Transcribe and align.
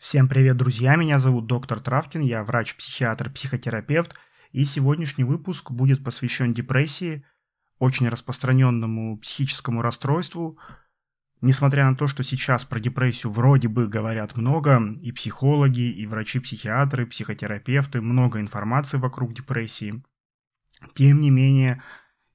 Всем 0.00 0.28
привет, 0.28 0.56
друзья! 0.56 0.96
Меня 0.96 1.18
зовут 1.18 1.44
доктор 1.46 1.78
Травкин, 1.78 2.22
я 2.22 2.42
врач-психиатр, 2.42 3.28
психотерапевт, 3.28 4.18
и 4.50 4.64
сегодняшний 4.64 5.24
выпуск 5.24 5.70
будет 5.72 6.02
посвящен 6.02 6.54
депрессии, 6.54 7.22
очень 7.78 8.08
распространенному 8.08 9.18
психическому 9.18 9.82
расстройству. 9.82 10.58
Несмотря 11.42 11.84
на 11.84 11.96
то, 11.96 12.06
что 12.06 12.22
сейчас 12.22 12.64
про 12.64 12.80
депрессию 12.80 13.30
вроде 13.30 13.68
бы 13.68 13.88
говорят 13.88 14.38
много, 14.38 14.80
и 15.02 15.12
психологи, 15.12 15.90
и 15.90 16.06
врачи-психиатры, 16.06 17.04
психотерапевты, 17.04 18.00
много 18.00 18.40
информации 18.40 18.96
вокруг 18.96 19.34
депрессии, 19.34 20.02
тем 20.94 21.20
не 21.20 21.28
менее, 21.28 21.82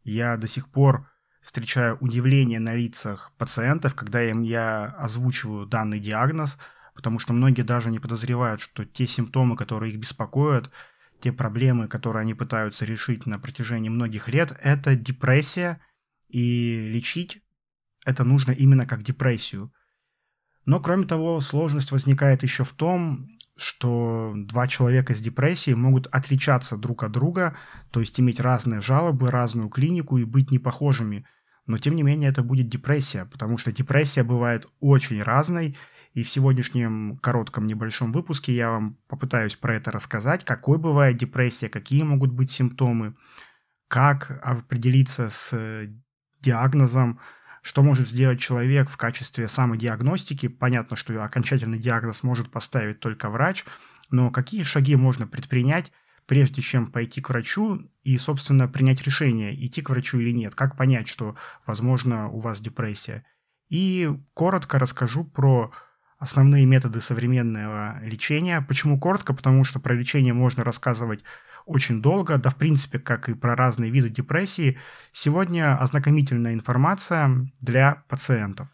я 0.04 0.38
до 0.38 0.46
сих 0.46 0.70
пор 0.70 1.10
встречаю 1.42 1.98
удивление 2.00 2.60
на 2.60 2.76
лицах 2.76 3.34
пациентов, 3.40 3.96
когда 3.96 4.22
им 4.24 4.44
я 4.44 4.84
озвучиваю 5.00 5.66
данный 5.66 6.00
диагноз, 6.00 6.60
потому 6.96 7.20
что 7.20 7.34
многие 7.34 7.62
даже 7.62 7.92
не 7.92 8.00
подозревают, 8.00 8.62
что 8.62 8.86
те 8.86 9.06
симптомы, 9.06 9.56
которые 9.56 9.94
их 9.94 10.00
беспокоят, 10.00 10.72
те 11.20 11.32
проблемы, 11.32 11.88
которые 11.88 12.22
они 12.22 12.34
пытаются 12.34 12.86
решить 12.86 13.26
на 13.26 13.38
протяжении 13.38 13.90
многих 13.90 14.28
лет, 14.30 14.58
это 14.62 14.96
депрессия, 14.96 15.80
и 16.30 16.90
лечить 16.90 17.42
это 18.06 18.24
нужно 18.24 18.52
именно 18.52 18.86
как 18.86 19.04
депрессию. 19.04 19.74
Но, 20.66 20.80
кроме 20.80 21.06
того, 21.06 21.42
сложность 21.42 21.92
возникает 21.92 22.44
еще 22.44 22.64
в 22.64 22.72
том, 22.74 23.28
что 23.58 24.34
два 24.36 24.68
человека 24.68 25.16
с 25.16 25.20
депрессией 25.20 25.76
могут 25.76 26.08
отличаться 26.08 26.78
друг 26.78 27.04
от 27.04 27.12
друга, 27.12 27.58
то 27.92 28.00
есть 28.00 28.20
иметь 28.20 28.40
разные 28.40 28.82
жалобы, 28.82 29.32
разную 29.32 29.70
клинику 29.70 30.18
и 30.18 30.24
быть 30.24 30.52
непохожими. 30.52 31.26
Но 31.66 31.78
тем 31.78 31.96
не 31.96 32.04
менее 32.04 32.30
это 32.30 32.44
будет 32.44 32.70
депрессия, 32.70 33.26
потому 33.26 33.58
что 33.58 33.72
депрессия 33.72 34.24
бывает 34.24 34.68
очень 34.80 35.22
разной, 35.22 35.76
и 36.14 36.24
в 36.24 36.30
сегодняшнем 36.30 37.18
коротком 37.18 37.68
небольшом 37.68 38.12
выпуске 38.12 38.54
я 38.54 38.70
вам 38.70 38.98
попытаюсь 39.08 39.56
про 39.56 39.76
это 39.76 39.92
рассказать, 39.92 40.46
какой 40.46 40.78
бывает 40.78 41.18
депрессия, 41.18 41.68
какие 41.68 42.04
могут 42.04 42.32
быть 42.32 42.52
симптомы, 42.52 43.16
как 43.88 44.40
определиться 44.44 45.30
с 45.30 45.90
диагнозом, 46.42 47.20
что 47.62 47.82
может 47.82 48.08
сделать 48.08 48.40
человек 48.40 48.90
в 48.90 48.96
качестве 48.96 49.48
самодиагностики. 49.48 50.48
Понятно, 50.48 50.96
что 50.96 51.22
окончательный 51.24 51.80
диагноз 51.80 52.22
может 52.22 52.52
поставить 52.52 53.00
только 53.00 53.30
врач, 53.30 53.66
но 54.12 54.30
какие 54.30 54.64
шаги 54.64 54.96
можно 54.96 55.26
предпринять, 55.26 55.92
прежде 56.26 56.62
чем 56.62 56.92
пойти 56.92 57.22
к 57.22 57.30
врачу 57.30 57.80
и, 58.04 58.18
собственно, 58.18 58.68
принять 58.68 59.04
решение, 59.04 59.54
идти 59.66 59.82
к 59.82 59.90
врачу 59.90 60.20
или 60.20 60.32
нет, 60.32 60.56
как 60.56 60.76
понять, 60.76 61.08
что, 61.08 61.36
возможно, 61.66 62.30
у 62.30 62.40
вас 62.40 62.60
депрессия. 62.60 63.26
И 63.70 64.10
коротко 64.34 64.80
расскажу 64.80 65.24
про 65.24 65.72
основные 66.18 66.66
методы 66.66 67.02
современного 67.02 68.00
лечения. 68.04 68.62
Почему 68.62 69.00
коротко? 69.00 69.34
Потому 69.34 69.64
что 69.64 69.80
про 69.80 69.94
лечение 69.94 70.34
можно 70.34 70.64
рассказывать 70.64 71.24
очень 71.66 72.02
долго, 72.02 72.38
да 72.38 72.50
в 72.50 72.56
принципе, 72.56 73.00
как 73.00 73.28
и 73.28 73.34
про 73.34 73.56
разные 73.56 73.92
виды 73.92 74.10
депрессии. 74.10 74.78
Сегодня 75.12 75.78
ознакомительная 75.78 76.54
информация 76.54 77.48
для 77.60 78.04
пациентов. 78.08 78.68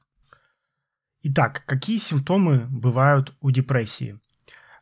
Итак, 1.24 1.64
какие 1.66 2.00
симптомы 2.00 2.66
бывают 2.70 3.36
у 3.42 3.52
депрессии? 3.52 4.20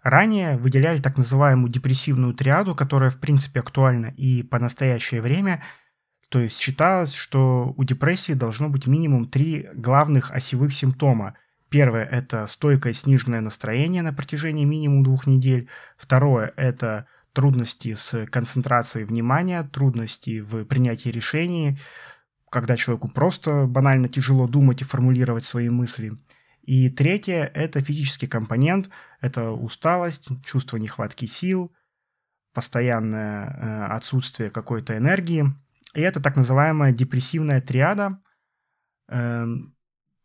Ранее 0.09 0.57
выделяли 0.57 0.99
так 0.99 1.17
называемую 1.17 1.71
депрессивную 1.71 2.33
триаду, 2.33 2.73
которая 2.73 3.11
в 3.11 3.19
принципе 3.19 3.59
актуальна 3.59 4.07
и 4.17 4.41
по 4.41 4.57
настоящее 4.57 5.21
время. 5.21 5.61
То 6.29 6.39
есть 6.39 6.59
считалось, 6.59 7.13
что 7.13 7.75
у 7.77 7.83
депрессии 7.83 8.33
должно 8.33 8.69
быть 8.69 8.87
минимум 8.87 9.27
три 9.27 9.69
главных 9.75 10.31
осевых 10.31 10.73
симптома. 10.73 11.35
Первое– 11.69 12.05
это 12.11 12.47
стойкое 12.47 12.93
сниженное 12.93 13.41
настроение 13.41 14.01
на 14.01 14.11
протяжении 14.11 14.65
минимум 14.65 15.03
двух 15.03 15.27
недель. 15.27 15.69
Второе– 15.95 16.53
это 16.57 17.05
трудности 17.33 17.93
с 17.93 18.25
концентрацией 18.31 19.05
внимания, 19.05 19.61
трудности 19.61 20.39
в 20.39 20.65
принятии 20.65 21.09
решений, 21.09 21.77
когда 22.49 22.77
человеку 22.77 23.09
просто 23.09 23.67
банально 23.67 24.09
тяжело 24.09 24.47
думать 24.47 24.81
и 24.81 24.85
формулировать 24.85 25.45
свои 25.45 25.69
мысли– 25.69 26.13
и 26.61 26.89
третье– 26.89 27.49
это 27.53 27.81
физический 27.81 28.27
компонент, 28.27 28.89
это 29.21 29.51
усталость, 29.51 30.29
чувство 30.45 30.77
нехватки 30.77 31.25
сил, 31.25 31.73
постоянное 32.53 33.47
э, 33.47 33.85
отсутствие 33.93 34.49
какой-то 34.49 34.97
энергии. 34.97 35.45
И 35.93 36.01
это 36.01 36.21
так 36.21 36.35
называемая 36.35 36.91
депрессивная 36.91 37.61
триада. 37.61 38.19
Эм, 39.07 39.75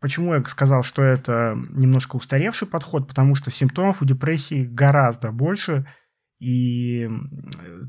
почему 0.00 0.34
я 0.34 0.44
сказал, 0.44 0.82
что 0.82 1.02
это 1.02 1.56
немножко 1.70 2.16
устаревший 2.16 2.68
подход? 2.68 3.08
Потому 3.08 3.34
что 3.34 3.50
симптомов 3.50 4.02
у 4.02 4.04
депрессии 4.04 4.64
гораздо 4.64 5.32
больше, 5.32 5.86
и 6.38 7.08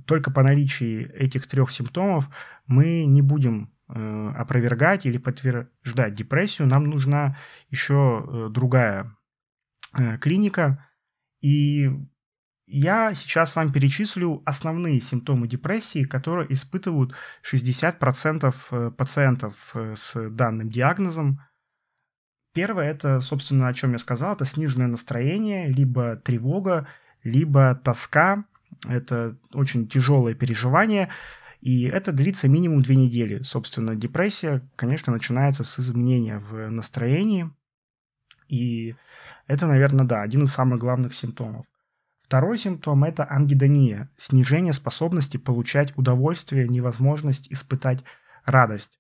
только 0.06 0.32
по 0.32 0.44
наличии 0.44 1.12
этих 1.14 1.48
трех 1.48 1.72
симптомов 1.72 2.30
мы 2.68 3.06
не 3.06 3.22
будем 3.22 3.75
Э, 3.75 3.75
опровергать 3.88 5.06
или 5.06 5.18
подтверждать 5.18 6.16
депрессию, 6.16 6.68
нам 6.68 6.86
нужна 6.86 7.38
еще 7.70 8.26
э, 8.28 8.50
другая 8.50 9.16
э, 9.98 10.18
клиника. 10.18 10.84
И 11.42 11.92
я 12.66 13.14
сейчас 13.14 13.56
вам 13.56 13.72
перечислю 13.72 14.42
основные 14.46 15.00
симптомы 15.02 15.48
депрессии, 15.48 16.04
которые 16.04 16.52
испытывают 16.52 17.14
60% 17.44 18.92
пациентов 18.92 19.76
с 19.76 20.30
данным 20.32 20.72
диагнозом. 20.72 21.42
Первое, 22.56 22.90
это, 22.90 23.22
собственно, 23.22 23.68
о 23.68 23.74
чем 23.74 23.92
я 23.92 24.00
сказал, 24.00 24.34
это 24.34 24.46
сниженное 24.46 24.88
настроение, 24.88 25.68
либо 25.68 26.16
тревога, 26.16 26.88
либо 27.24 27.76
тоска. 27.76 28.46
Это 28.88 29.38
очень 29.52 29.88
тяжелое 29.88 30.34
переживание. 30.34 31.10
И 31.66 31.86
это 31.86 32.12
длится 32.12 32.48
минимум 32.48 32.84
две 32.84 32.96
недели. 32.96 33.42
Собственно, 33.42 33.96
депрессия, 33.96 34.62
конечно, 34.76 35.12
начинается 35.12 35.64
с 35.64 35.80
изменения 35.80 36.38
в 36.38 36.70
настроении. 36.70 37.50
И 38.48 38.96
это, 39.48 39.66
наверное, 39.66 40.06
да, 40.06 40.22
один 40.22 40.44
из 40.44 40.52
самых 40.52 40.78
главных 40.78 41.16
симптомов. 41.16 41.66
Второй 42.22 42.60
симптом– 42.60 43.04
это 43.04 43.26
ангидония, 43.28 44.12
снижение 44.16 44.74
способности 44.74 45.38
получать 45.38 45.98
удовольствие, 45.98 46.68
невозможность 46.68 47.52
испытать 47.52 48.04
радость. 48.46 49.00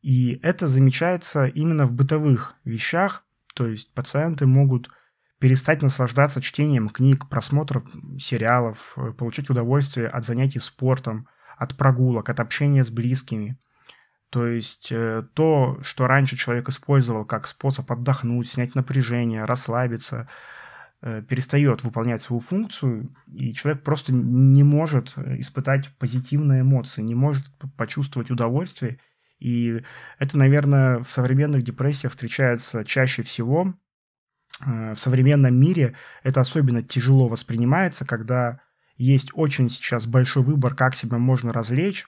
И 0.00 0.40
это 0.42 0.68
замечается 0.68 1.44
именно 1.44 1.84
в 1.84 1.92
бытовых 1.92 2.54
вещах, 2.64 3.22
то 3.54 3.66
есть 3.66 3.92
пациенты 3.92 4.46
могут 4.46 4.88
перестать 5.40 5.82
наслаждаться 5.82 6.40
чтением 6.40 6.88
книг, 6.88 7.28
просмотром 7.28 8.18
сериалов, 8.18 8.94
э, 8.96 9.12
получать 9.12 9.50
удовольствие 9.50 10.08
от 10.08 10.24
занятий 10.24 10.60
спортом, 10.60 11.28
от 11.56 11.76
прогулок, 11.76 12.28
от 12.28 12.40
общения 12.40 12.84
с 12.84 12.90
близкими. 12.90 13.58
То 14.30 14.46
есть 14.46 14.88
э, 14.90 15.22
то, 15.34 15.78
что 15.82 16.06
раньше 16.06 16.36
человек 16.36 16.68
использовал 16.68 17.24
как 17.24 17.46
способ 17.46 17.90
отдохнуть, 17.90 18.48
снять 18.48 18.74
напряжение, 18.74 19.44
расслабиться, 19.44 20.28
э, 21.00 21.22
перестает 21.22 21.84
выполнять 21.84 22.22
свою 22.22 22.40
функцию, 22.40 23.14
и 23.32 23.54
человек 23.54 23.82
просто 23.82 24.12
не 24.12 24.64
может 24.64 25.12
э, 25.16 25.40
испытать 25.40 25.96
позитивные 25.98 26.62
эмоции, 26.62 27.02
не 27.02 27.14
может 27.14 27.46
почувствовать 27.76 28.30
удовольствие. 28.30 28.98
И 29.38 29.82
это, 30.18 30.38
наверное, 30.38 30.98
в 31.02 31.10
современных 31.10 31.62
депрессиях 31.62 32.12
встречается 32.12 32.84
чаще 32.84 33.22
всего. 33.22 33.74
В 34.58 34.96
современном 34.96 35.54
мире 35.54 35.94
это 36.22 36.40
особенно 36.40 36.82
тяжело 36.82 37.28
воспринимается, 37.28 38.06
когда 38.06 38.60
есть 38.96 39.30
очень 39.34 39.68
сейчас 39.68 40.06
большой 40.06 40.42
выбор, 40.42 40.74
как 40.74 40.94
себя 40.94 41.18
можно 41.18 41.52
развлечь. 41.52 42.06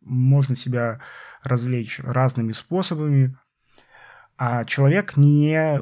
Можно 0.00 0.56
себя 0.56 1.00
развлечь 1.42 2.00
разными 2.02 2.52
способами. 2.52 3.36
А 4.36 4.64
человек 4.64 5.16
не, 5.16 5.80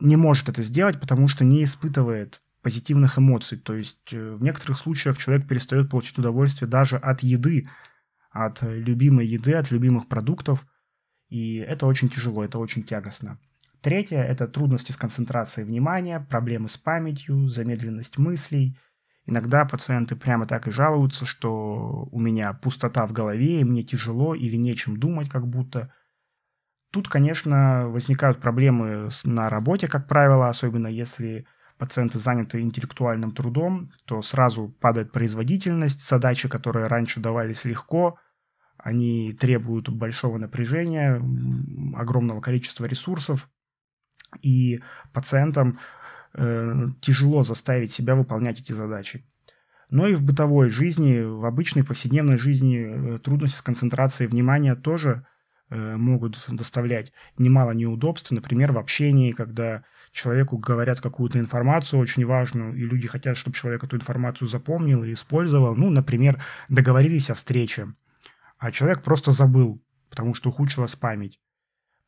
не 0.00 0.16
может 0.16 0.48
это 0.48 0.62
сделать, 0.62 1.00
потому 1.00 1.28
что 1.28 1.44
не 1.44 1.64
испытывает 1.64 2.40
позитивных 2.62 3.18
эмоций. 3.18 3.58
То 3.58 3.74
есть 3.74 4.12
э, 4.12 4.34
в 4.34 4.42
некоторых 4.42 4.78
случаях 4.78 5.18
человек 5.18 5.46
перестает 5.46 5.90
получать 5.90 6.18
удовольствие 6.18 6.68
даже 6.68 6.96
от 6.96 7.22
еды, 7.22 7.68
от 8.30 8.62
любимой 8.62 9.26
еды, 9.26 9.52
от 9.52 9.70
любимых 9.70 10.08
продуктов. 10.08 10.66
И 11.28 11.56
это 11.56 11.86
очень 11.86 12.08
тяжело, 12.08 12.44
это 12.44 12.58
очень 12.58 12.82
тягостно. 12.82 13.38
Третье– 13.80 14.18
это 14.22 14.46
трудности 14.48 14.90
с 14.90 14.96
концентрацией 14.96 15.66
внимания, 15.66 16.18
проблемы 16.18 16.68
с 16.68 16.76
памятью, 16.76 17.48
замедленность 17.48 18.18
мыслей, 18.18 18.76
Иногда 19.26 19.64
пациенты 19.64 20.14
прямо 20.14 20.46
так 20.46 20.68
и 20.68 20.70
жалуются, 20.70 21.26
что 21.26 22.08
у 22.12 22.20
меня 22.20 22.52
пустота 22.52 23.06
в 23.06 23.12
голове, 23.12 23.60
и 23.60 23.64
мне 23.64 23.82
тяжело 23.82 24.34
или 24.34 24.56
нечем 24.56 24.96
думать 24.96 25.28
как 25.28 25.46
будто. 25.48 25.92
Тут, 26.92 27.08
конечно, 27.08 27.88
возникают 27.88 28.40
проблемы 28.40 29.10
на 29.24 29.50
работе, 29.50 29.88
как 29.88 30.06
правило, 30.06 30.48
особенно 30.48 30.86
если 30.86 31.46
пациенты 31.76 32.18
заняты 32.18 32.60
интеллектуальным 32.60 33.32
трудом, 33.32 33.90
то 34.06 34.22
сразу 34.22 34.68
падает 34.80 35.12
производительность, 35.12 36.08
задачи, 36.08 36.48
которые 36.48 36.86
раньше 36.86 37.20
давались 37.20 37.64
легко, 37.64 38.18
они 38.78 39.32
требуют 39.32 39.88
большого 39.88 40.38
напряжения, 40.38 41.20
огромного 41.96 42.40
количества 42.40 42.84
ресурсов, 42.84 43.48
и 44.42 44.80
пациентам 45.12 45.78
э, 46.36 46.88
тяжело 47.00 47.42
заставить 47.42 47.92
себя 47.92 48.14
выполнять 48.14 48.60
эти 48.60 48.72
задачи. 48.72 49.24
Но 49.88 50.06
и 50.06 50.14
в 50.14 50.22
бытовой 50.22 50.70
жизни, 50.70 51.20
в 51.20 51.44
обычной 51.44 51.84
повседневной 51.84 52.38
жизни 52.38 53.16
э, 53.16 53.18
трудности 53.18 53.58
с 53.58 53.62
концентрацией 53.62 54.28
внимания 54.28 54.74
тоже 54.74 55.26
э, 55.70 55.96
могут 55.96 56.44
доставлять 56.48 57.12
немало 57.38 57.70
неудобств. 57.70 58.30
Например, 58.32 58.72
в 58.72 58.78
общении, 58.78 59.32
когда 59.32 59.84
человеку 60.12 60.58
говорят 60.58 61.00
какую-то 61.00 61.38
информацию 61.38 62.00
очень 62.00 62.26
важную, 62.26 62.74
и 62.74 62.82
люди 62.82 63.06
хотят, 63.06 63.36
чтобы 63.36 63.56
человек 63.56 63.84
эту 63.84 63.96
информацию 63.96 64.48
запомнил 64.48 65.04
и 65.04 65.12
использовал. 65.12 65.76
Ну, 65.76 65.90
например, 65.90 66.42
договорились 66.68 67.30
о 67.30 67.34
встрече, 67.34 67.94
а 68.58 68.72
человек 68.72 69.02
просто 69.02 69.30
забыл, 69.30 69.80
потому 70.10 70.34
что 70.34 70.48
ухудшилась 70.48 70.96
память. 70.96 71.38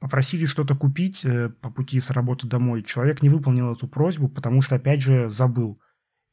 Попросили 0.01 0.47
что-то 0.47 0.77
купить 0.77 1.25
э, 1.25 1.49
по 1.49 1.71
пути 1.71 2.01
с 2.01 2.11
работы 2.11 2.47
домой. 2.47 2.83
Человек 2.83 3.23
не 3.23 3.29
выполнил 3.29 3.73
эту 3.73 3.89
просьбу, 3.89 4.29
потому 4.29 4.63
что, 4.63 4.77
опять 4.77 5.01
же, 5.01 5.29
забыл. 5.29 5.81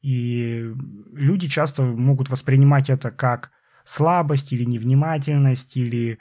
И 0.02 0.72
люди 1.12 1.48
часто 1.48 1.82
могут 1.82 2.30
воспринимать 2.30 2.90
это 2.90 3.10
как 3.10 3.50
слабость 3.84 4.52
или 4.52 4.64
невнимательность, 4.64 5.76
или 5.76 6.18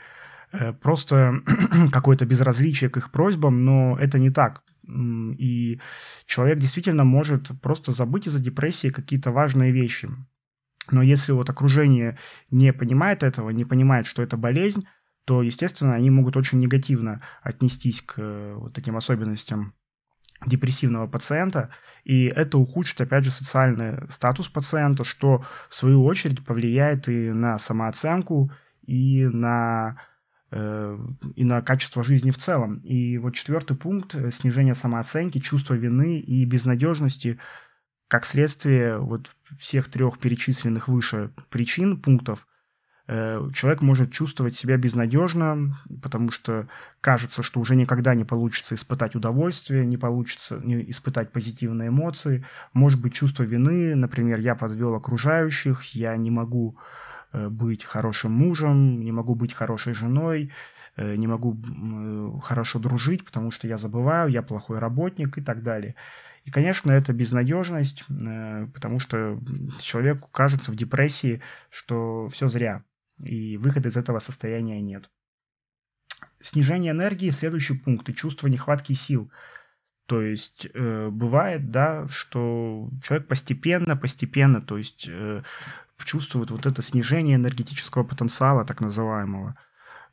э, 0.51 0.73
просто 0.73 1.41
какое-то 1.91 2.25
безразличие 2.25 2.89
к 2.89 2.97
их 2.97 3.11
просьбам, 3.11 3.63
но 3.63 3.97
это 3.99 4.17
не 4.17 4.31
так. 4.31 4.63
И 4.87 5.79
человек 6.25 6.59
действительно 6.59 7.03
может 7.03 7.49
просто 7.61 7.91
забыть 7.91 8.27
из-за 8.27 8.39
депрессии 8.39 8.89
какие-то 8.89 9.31
важные 9.31 9.71
вещи. 9.71 10.09
Но 10.91 11.01
если 11.01 11.31
вот 11.31 11.49
окружение 11.49 12.17
не 12.51 12.71
понимает 12.71 13.23
этого, 13.23 13.49
не 13.49 13.65
понимает, 13.65 14.05
что 14.05 14.21
это 14.21 14.37
болезнь, 14.37 14.85
то, 15.25 15.41
естественно, 15.41 15.93
они 15.93 16.09
могут 16.09 16.37
очень 16.37 16.59
негативно 16.59 17.21
отнестись 17.41 18.01
к 18.01 18.15
э, 18.17 18.55
вот 18.55 18.73
таким 18.73 18.95
особенностям 18.95 19.73
депрессивного 20.45 21.07
пациента, 21.07 21.69
и 22.03 22.25
это 22.25 22.57
ухудшит, 22.57 23.01
опять 23.01 23.23
же, 23.23 23.31
социальный 23.31 24.09
статус 24.09 24.49
пациента, 24.49 25.03
что, 25.03 25.43
в 25.69 25.75
свою 25.75 26.03
очередь, 26.03 26.45
повлияет 26.45 27.07
и 27.07 27.31
на 27.31 27.57
самооценку, 27.57 28.51
и 28.85 29.25
на 29.25 29.97
Э, 30.57 30.97
и 31.35 31.43
на 31.43 31.61
качество 31.61 32.01
жизни 32.01 32.31
в 32.31 32.37
целом. 32.37 32.77
И 32.85 33.17
вот 33.17 33.31
четвертый 33.31 33.75
пункт– 33.75 34.15
снижение 34.33 34.73
самооценки, 34.73 35.39
чувство 35.39 35.73
вины 35.73 36.19
и 36.19 36.45
безнадежности 36.45 37.39
как 38.07 38.23
следствие 38.23 38.99
вот 38.99 39.35
всех 39.57 39.89
трех 39.89 40.17
перечисленных 40.19 40.87
выше 40.87 41.31
причин, 41.49 41.99
пунктов, 41.99 42.47
человек 43.07 43.81
может 43.81 44.11
чувствовать 44.11 44.55
себя 44.55 44.77
безнадежно, 44.77 45.75
потому 46.01 46.31
что 46.31 46.67
кажется, 47.01 47.43
что 47.43 47.59
уже 47.59 47.75
никогда 47.75 48.15
не 48.15 48.23
получится 48.23 48.73
испытать 48.73 49.13
удовольствие, 49.13 49.85
не 49.85 49.97
получится 49.97 50.59
не 50.63 50.89
испытать 50.89 51.31
позитивные 51.31 51.89
эмоции, 51.89 52.43
может 52.73 52.99
быть 52.99 53.13
чувство 53.13 53.43
вины, 53.43 53.93
например, 53.93 54.39
я 54.39 54.55
подвел 54.55 54.95
окружающих, 54.95 55.83
я 55.93 56.17
не 56.17 56.31
могу 56.31 56.77
Э, 57.35 57.49
быть 57.49 57.83
хорошим 57.83 58.31
мужем, 58.31 59.01
не 59.03 59.11
могу 59.11 59.35
быть 59.35 59.53
хорошей 59.53 59.93
женой, 59.93 60.51
э, 60.95 61.15
не 61.15 61.27
могу 61.27 61.53
э, 61.55 62.39
хорошо 62.41 62.79
дружить, 62.79 63.25
потому 63.25 63.51
что 63.51 63.67
я 63.67 63.77
забываю, 63.77 64.29
я 64.29 64.41
плохой 64.41 64.79
работник 64.79 65.37
и 65.37 65.41
так 65.41 65.61
далее. 65.61 65.95
И, 66.45 66.51
конечно, 66.51 66.91
это 66.91 67.11
безнадежность, 67.11 68.05
потому 68.07 68.99
что 68.99 69.39
человеку 69.79 70.29
кажется 70.31 70.71
в 70.71 70.75
депрессии, 70.75 71.41
что 71.71 72.27
все 72.27 72.47
зря, 72.49 72.83
и 73.23 73.57
выхода 73.57 73.89
из 73.89 73.97
этого 73.97 74.19
состояния 74.19 74.81
нет. 74.81 75.09
Снижение 76.41 76.91
энергии– 76.91 77.29
следующий 77.31 77.77
пункт, 77.77 78.09
и 78.09 78.15
чувство 78.15 78.47
нехватки 78.47 78.93
сил. 78.93 79.31
То 80.05 80.21
есть 80.21 80.67
э, 80.73 81.09
бывает, 81.09 81.71
да, 81.71 82.07
что 82.07 82.89
человек 83.01 83.27
постепенно, 83.27 83.97
постепенно, 83.97 84.61
то 84.61 84.77
есть 84.77 85.07
э, 85.09 85.41
чувствуют 86.03 86.51
вот 86.51 86.65
это 86.65 86.81
снижение 86.81 87.35
энергетического 87.37 88.03
потенциала, 88.03 88.65
так 88.65 88.81
называемого. 88.81 89.57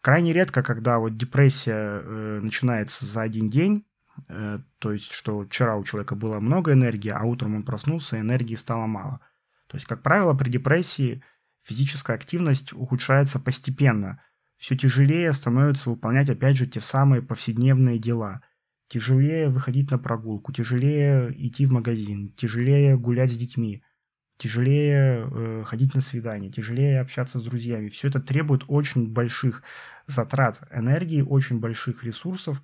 Крайне 0.00 0.32
редко, 0.32 0.62
когда 0.62 0.98
вот 0.98 1.16
депрессия 1.16 2.00
э, 2.02 2.40
начинается 2.42 3.04
за 3.04 3.22
один 3.22 3.50
день, 3.50 3.84
э, 4.28 4.60
то 4.78 4.92
есть, 4.92 5.12
что 5.12 5.44
вчера 5.44 5.76
у 5.76 5.84
человека 5.84 6.14
было 6.14 6.40
много 6.40 6.72
энергии, 6.72 7.10
а 7.10 7.22
утром 7.24 7.54
он 7.56 7.62
проснулся, 7.62 8.18
энергии 8.18 8.56
стало 8.56 8.86
мало. 8.86 9.20
То 9.66 9.76
есть, 9.76 9.86
как 9.86 10.02
правило, 10.02 10.34
при 10.34 10.50
депрессии 10.50 11.22
физическая 11.62 12.16
активность 12.16 12.72
ухудшается 12.72 13.40
постепенно. 13.40 14.22
Все 14.56 14.76
тяжелее 14.76 15.32
становится 15.32 15.90
выполнять, 15.90 16.30
опять 16.30 16.56
же, 16.56 16.66
те 16.66 16.80
самые 16.80 17.22
повседневные 17.22 17.98
дела. 17.98 18.42
Тяжелее 18.88 19.48
выходить 19.48 19.90
на 19.90 19.98
прогулку, 19.98 20.52
тяжелее 20.52 21.32
идти 21.36 21.66
в 21.66 21.72
магазин, 21.72 22.32
тяжелее 22.34 22.96
гулять 22.96 23.32
с 23.32 23.36
детьми– 23.36 23.82
тяжелее 24.42 25.28
э, 25.30 25.64
ходить 25.64 25.94
на 25.94 26.00
свидание, 26.00 26.50
тяжелее 26.50 27.00
общаться 27.00 27.38
с 27.38 27.42
друзьями. 27.44 27.88
Все 27.88 28.08
это 28.08 28.20
требует 28.20 28.64
очень 28.66 29.12
больших 29.12 29.62
затрат 30.06 30.62
энергии, 30.72 31.22
очень 31.22 31.60
больших 31.60 32.02
ресурсов, 32.02 32.60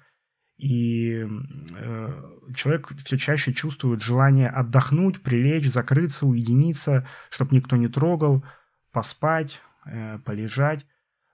и 0.56 1.24
э, 1.24 2.22
человек 2.56 2.92
все 3.04 3.16
чаще 3.16 3.52
чувствует 3.52 4.02
желание 4.02 4.48
отдохнуть, 4.48 5.22
прилечь, 5.22 5.70
закрыться, 5.70 6.26
уединиться, 6.26 7.06
чтобы 7.30 7.54
никто 7.54 7.76
не 7.76 7.86
трогал, 7.86 8.44
поспать, 8.92 9.60
э, 9.86 10.18
полежать. 10.24 10.86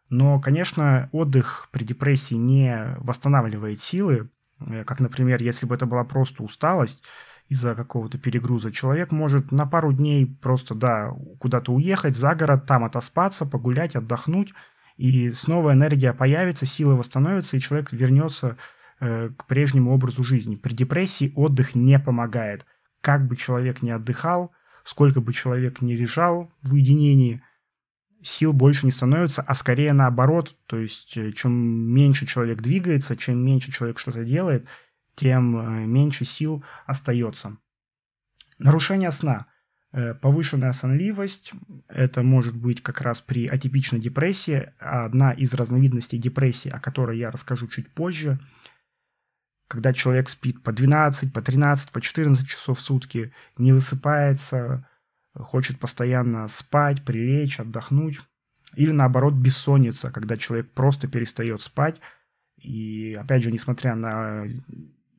Но, 0.09 0.41
конечно, 0.41 1.09
отдых 1.13 1.69
при 1.73 1.85
депрессии 1.85 2.35
не 2.35 2.95
восстанавливает 2.99 3.81
силы, 3.81 4.31
э, 4.61 4.85
как, 4.85 5.01
например, 5.01 5.43
если 5.43 5.67
бы 5.67 5.75
это 5.75 5.87
была 5.87 6.05
просто 6.05 6.43
усталость, 6.43 7.03
из-за 7.49 7.75
какого-то 7.75 8.19
перегруза, 8.19 8.73
человек 8.73 9.13
может 9.13 9.53
на 9.53 9.67
пару 9.67 9.93
дней 9.93 10.27
просто, 10.27 10.75
да, 10.75 11.13
куда-то 11.39 11.73
уехать 11.73 12.17
за 12.17 12.35
город, 12.35 12.67
там 12.67 12.85
отоспаться, 12.85 13.45
погулять, 13.45 13.97
отдохнуть, 13.97 14.53
и 14.97 15.33
снова 15.33 15.73
энергия 15.73 16.13
появится, 16.13 16.67
силы 16.67 16.97
восстановятся, 16.97 17.57
и 17.57 17.61
человек 17.61 17.93
вернется 17.93 18.57
э, 19.01 19.31
к 19.37 19.47
прежнему 19.47 19.93
образу 19.93 20.25
жизни. 20.25 20.57
При 20.57 20.73
депрессии 20.73 21.33
отдых 21.37 21.75
не 21.75 21.99
помогает. 21.99 22.65
Как 23.01 23.27
бы 23.27 23.37
человек 23.37 23.83
ни 23.83 23.91
отдыхал, 23.91 24.53
сколько 24.85 25.21
бы 25.21 25.33
человек 25.33 25.81
ни 25.81 25.95
лежал 25.95 26.53
в 26.63 26.75
уединении, 26.75 27.43
сил 28.23 28.53
больше 28.53 28.87
не 28.87 28.93
становится, 28.93 29.43
а 29.43 29.55
скорее 29.55 29.93
наоборот. 29.93 30.57
То 30.67 30.79
есть, 30.79 31.17
э, 31.17 31.33
чем 31.33 31.53
меньше 31.53 32.27
человек 32.27 32.63
двигается, 32.63 33.17
чем 33.17 33.45
меньше 33.45 33.73
человек 33.73 33.99
что-то 33.99 34.25
делает– 34.25 34.67
тем 35.15 35.57
э, 35.57 35.87
меньше 35.87 36.25
сил 36.25 36.65
остается. 36.87 37.57
Нарушение 38.59 39.13
сна. 39.13 39.47
Э, 39.93 40.15
повышенная 40.15 40.73
сонливость, 40.73 41.53
это 41.89 42.23
может 42.23 42.55
быть 42.57 42.83
как 42.83 43.01
раз 43.01 43.21
при 43.21 43.47
атипичной 43.47 44.01
депрессии, 44.01 44.73
одна 44.79 45.33
из 45.33 45.55
разновидностей 45.55 46.19
депрессии, 46.19 46.69
о 46.69 46.81
которой 46.81 47.19
я 47.19 47.31
расскажу 47.31 47.69
чуть 47.69 47.91
позже, 47.91 48.39
когда 49.69 49.93
человек 49.93 50.29
спит 50.29 50.63
по 50.63 50.73
12, 50.73 51.33
по 51.33 51.43
13, 51.43 51.91
по 51.91 52.01
14 52.01 52.47
часов 52.47 52.79
в 52.79 52.83
сутки, 52.83 53.33
не 53.57 53.73
высыпается, 53.73 54.87
хочет 55.35 55.79
постоянно 55.79 56.49
спать, 56.49 57.05
прилечь, 57.05 57.61
отдохнуть. 57.61 58.21
Или 58.77 58.91
наоборот 58.91 59.35
бессонница, 59.35 60.11
когда 60.11 60.37
человек 60.37 60.71
просто 60.73 61.09
перестает 61.09 61.63
спать, 61.63 62.01
и 62.57 63.17
опять 63.21 63.43
же, 63.43 63.53
несмотря 63.53 63.95
на 63.95 64.47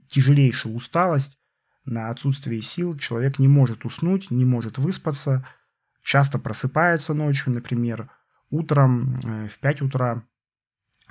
тяжелейшая 0.09 0.73
усталость, 0.73 1.37
на 1.85 2.09
отсутствие 2.09 2.61
сил 2.61 2.97
человек 2.97 3.37
не 3.39 3.47
может 3.47 3.85
уснуть, 3.85 4.31
не 4.31 4.45
может 4.45 4.77
выспаться, 4.77 5.47
часто 6.01 6.39
просыпается 6.39 7.13
ночью, 7.13 7.53
например, 7.53 8.09
утром 8.49 9.19
э, 9.19 9.47
в 9.47 9.59
5 9.59 9.81
утра. 9.83 10.23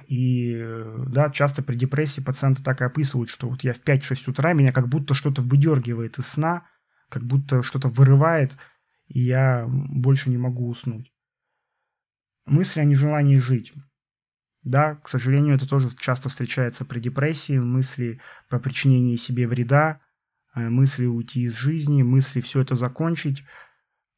И 0.08 0.56
э, 0.56 1.04
да, 1.08 1.30
часто 1.30 1.62
при 1.62 1.76
депрессии 1.76 2.20
пациенты 2.20 2.62
так 2.62 2.80
и 2.80 2.84
описывают, 2.84 3.30
что 3.30 3.48
вот 3.48 3.62
я 3.62 3.72
в 3.72 3.80
5-6 3.80 4.30
утра, 4.30 4.52
меня 4.52 4.72
как 4.72 4.88
будто 4.88 5.14
что-то 5.14 5.40
выдергивает 5.40 6.18
из 6.18 6.26
сна, 6.26 6.66
как 7.08 7.22
будто 7.22 7.62
что-то 7.62 7.88
вырывает, 7.88 8.56
и 9.06 9.20
я 9.20 9.66
больше 9.68 10.30
не 10.30 10.38
могу 10.38 10.68
уснуть. 10.68 11.12
Мысли 12.46 12.80
о 12.80 12.84
нежелании 12.84 13.38
жить. 13.38 13.72
Да, 14.62 14.96
к 14.96 15.08
сожалению, 15.08 15.54
это 15.54 15.68
тоже 15.68 15.90
часто 15.96 16.28
встречается 16.28 16.84
при 16.84 16.98
депрессии, 16.98 17.58
мысли 17.58 18.20
по 18.48 18.58
причинению 18.58 19.18
себе 19.18 19.46
вреда, 19.46 20.00
э, 20.54 20.68
мысли 20.70 21.06
уйти 21.06 21.42
из 21.42 21.52
жизни, 21.52 22.02
мысли 22.02 22.40
все 22.40 22.62
это 22.62 22.74
закончить, 22.74 23.44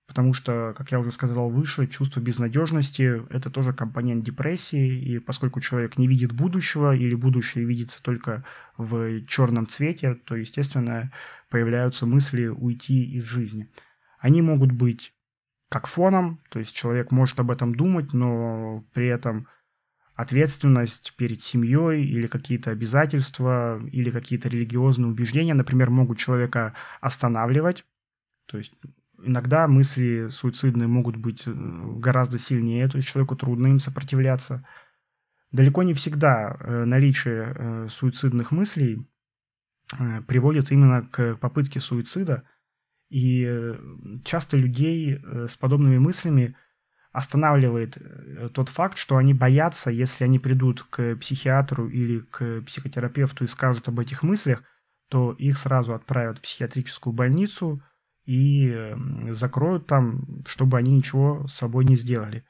потому 0.06 0.34
что, 0.34 0.74
как 0.76 0.92
я 0.92 1.00
уже 1.00 1.10
сказал 1.10 1.50
выше, 1.50 1.86
чувство 1.86 2.20
безнадежности– 2.20 3.22
это 3.30 3.50
тоже 3.50 3.72
компонент 3.72 4.24
депрессии, 4.24 4.98
и 4.98 5.18
поскольку 5.18 5.60
человек 5.60 5.98
не 5.98 6.06
видит 6.06 6.32
будущего 6.32 6.94
или 6.94 7.14
будущее 7.14 7.64
видится 7.64 8.02
только 8.02 8.44
в 8.76 9.24
черном 9.26 9.66
цвете, 9.66 10.14
то, 10.14 10.36
естественно, 10.36 11.12
появляются 11.50 12.06
мысли 12.06 12.46
уйти 12.46 13.04
из 13.16 13.24
жизни. 13.24 13.68
Они 14.18 14.42
могут 14.42 14.72
быть 14.72 15.12
как 15.68 15.86
фоном, 15.86 16.40
то 16.50 16.60
есть 16.60 16.74
человек 16.74 17.10
может 17.10 17.40
об 17.40 17.50
этом 17.50 17.74
думать, 17.74 18.12
но 18.12 18.84
при 18.92 19.08
этом 19.08 19.48
ответственность 20.14 21.14
перед 21.16 21.42
семьей 21.42 22.04
или 22.04 22.26
какие-то 22.26 22.70
обязательства 22.70 23.78
или 23.92 24.10
какие-то 24.10 24.48
религиозные 24.48 25.10
убеждения, 25.10 25.54
например, 25.54 25.90
могут 25.90 26.18
человека 26.18 26.74
останавливать. 27.00 27.84
То 28.46 28.58
есть 28.58 28.72
иногда 29.22 29.66
мысли 29.66 30.28
суицидные 30.28 30.88
могут 30.88 31.16
быть 31.16 31.46
э, 31.46 31.52
гораздо 31.52 32.38
сильнее, 32.38 32.88
то 32.88 32.96
есть 32.96 33.08
человеку 33.08 33.36
трудно 33.36 33.68
им 33.68 33.80
сопротивляться. 33.80 34.66
Далеко 35.52 35.82
не 35.82 35.94
всегда 35.94 36.56
э, 36.58 36.84
наличие 36.84 37.54
э, 37.54 37.88
суицидных 37.88 38.52
мыслей 38.52 39.06
приводит 40.26 40.72
именно 40.72 41.06
к 41.06 41.36
попытке 41.36 41.78
суицида. 41.78 42.42
И 43.08 43.48
часто 44.24 44.56
людей 44.56 45.22
с 45.46 45.54
подобными 45.54 45.98
мыслями 45.98 46.56
останавливает 47.12 47.96
тот 48.52 48.68
факт, 48.68 48.98
что 48.98 49.16
они 49.16 49.32
боятся, 49.32 49.92
если 49.92 50.24
они 50.24 50.40
придут 50.40 50.82
к 50.82 51.14
психиатру 51.14 51.88
или 51.88 52.18
к 52.18 52.62
психотерапевту 52.62 53.44
и 53.44 53.46
скажут 53.46 53.86
об 53.86 54.00
этих 54.00 54.24
мыслях, 54.24 54.64
то 55.08 55.30
их 55.38 55.56
сразу 55.56 55.94
отправят 55.94 56.38
в 56.38 56.42
психиатрическую 56.42 57.12
больницу– 57.12 57.80
и 58.26 58.94
закроют 59.30 59.86
там, 59.86 60.44
чтобы 60.46 60.78
они 60.78 60.96
ничего 60.96 61.46
с 61.48 61.54
собой 61.54 61.84
не 61.84 61.96
сделали. 61.96 62.44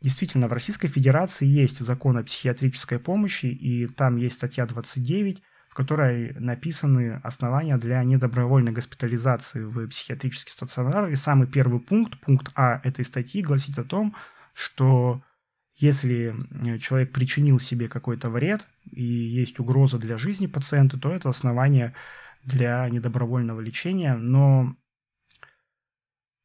Действительно, 0.00 0.48
в 0.48 0.52
Российской 0.52 0.88
Федерации 0.88 1.46
есть 1.46 1.78
закон 1.80 2.16
о 2.16 2.24
психиатрической 2.24 2.98
помощи, 2.98 3.46
и 3.46 3.86
там 3.86 4.16
есть 4.16 4.36
статья 4.36 4.64
29, 4.64 5.42
в 5.68 5.74
которой 5.74 6.32
написаны 6.40 7.20
основания 7.22 7.76
для 7.76 8.02
недобровольной 8.02 8.72
госпитализации 8.72 9.62
в 9.62 9.88
психиатрический 9.88 10.52
стационар. 10.52 11.10
И 11.10 11.16
самый 11.16 11.46
первый 11.46 11.80
пункт, 11.80 12.18
пункт 12.18 12.50
А 12.54 12.80
этой 12.82 13.04
статьи, 13.04 13.42
гласит 13.42 13.78
о 13.78 13.84
том, 13.84 14.16
что 14.54 15.22
если 15.76 16.34
человек 16.80 17.12
причинил 17.12 17.60
себе 17.60 17.88
какой-то 17.88 18.30
вред 18.30 18.66
и 18.90 19.04
есть 19.04 19.60
угроза 19.60 19.98
для 19.98 20.16
жизни 20.18 20.46
пациента, 20.46 20.98
то 20.98 21.10
это 21.10 21.28
основание 21.28 21.94
для 22.42 22.88
недобровольного 22.88 23.60
лечения, 23.60 24.14
но 24.14 24.76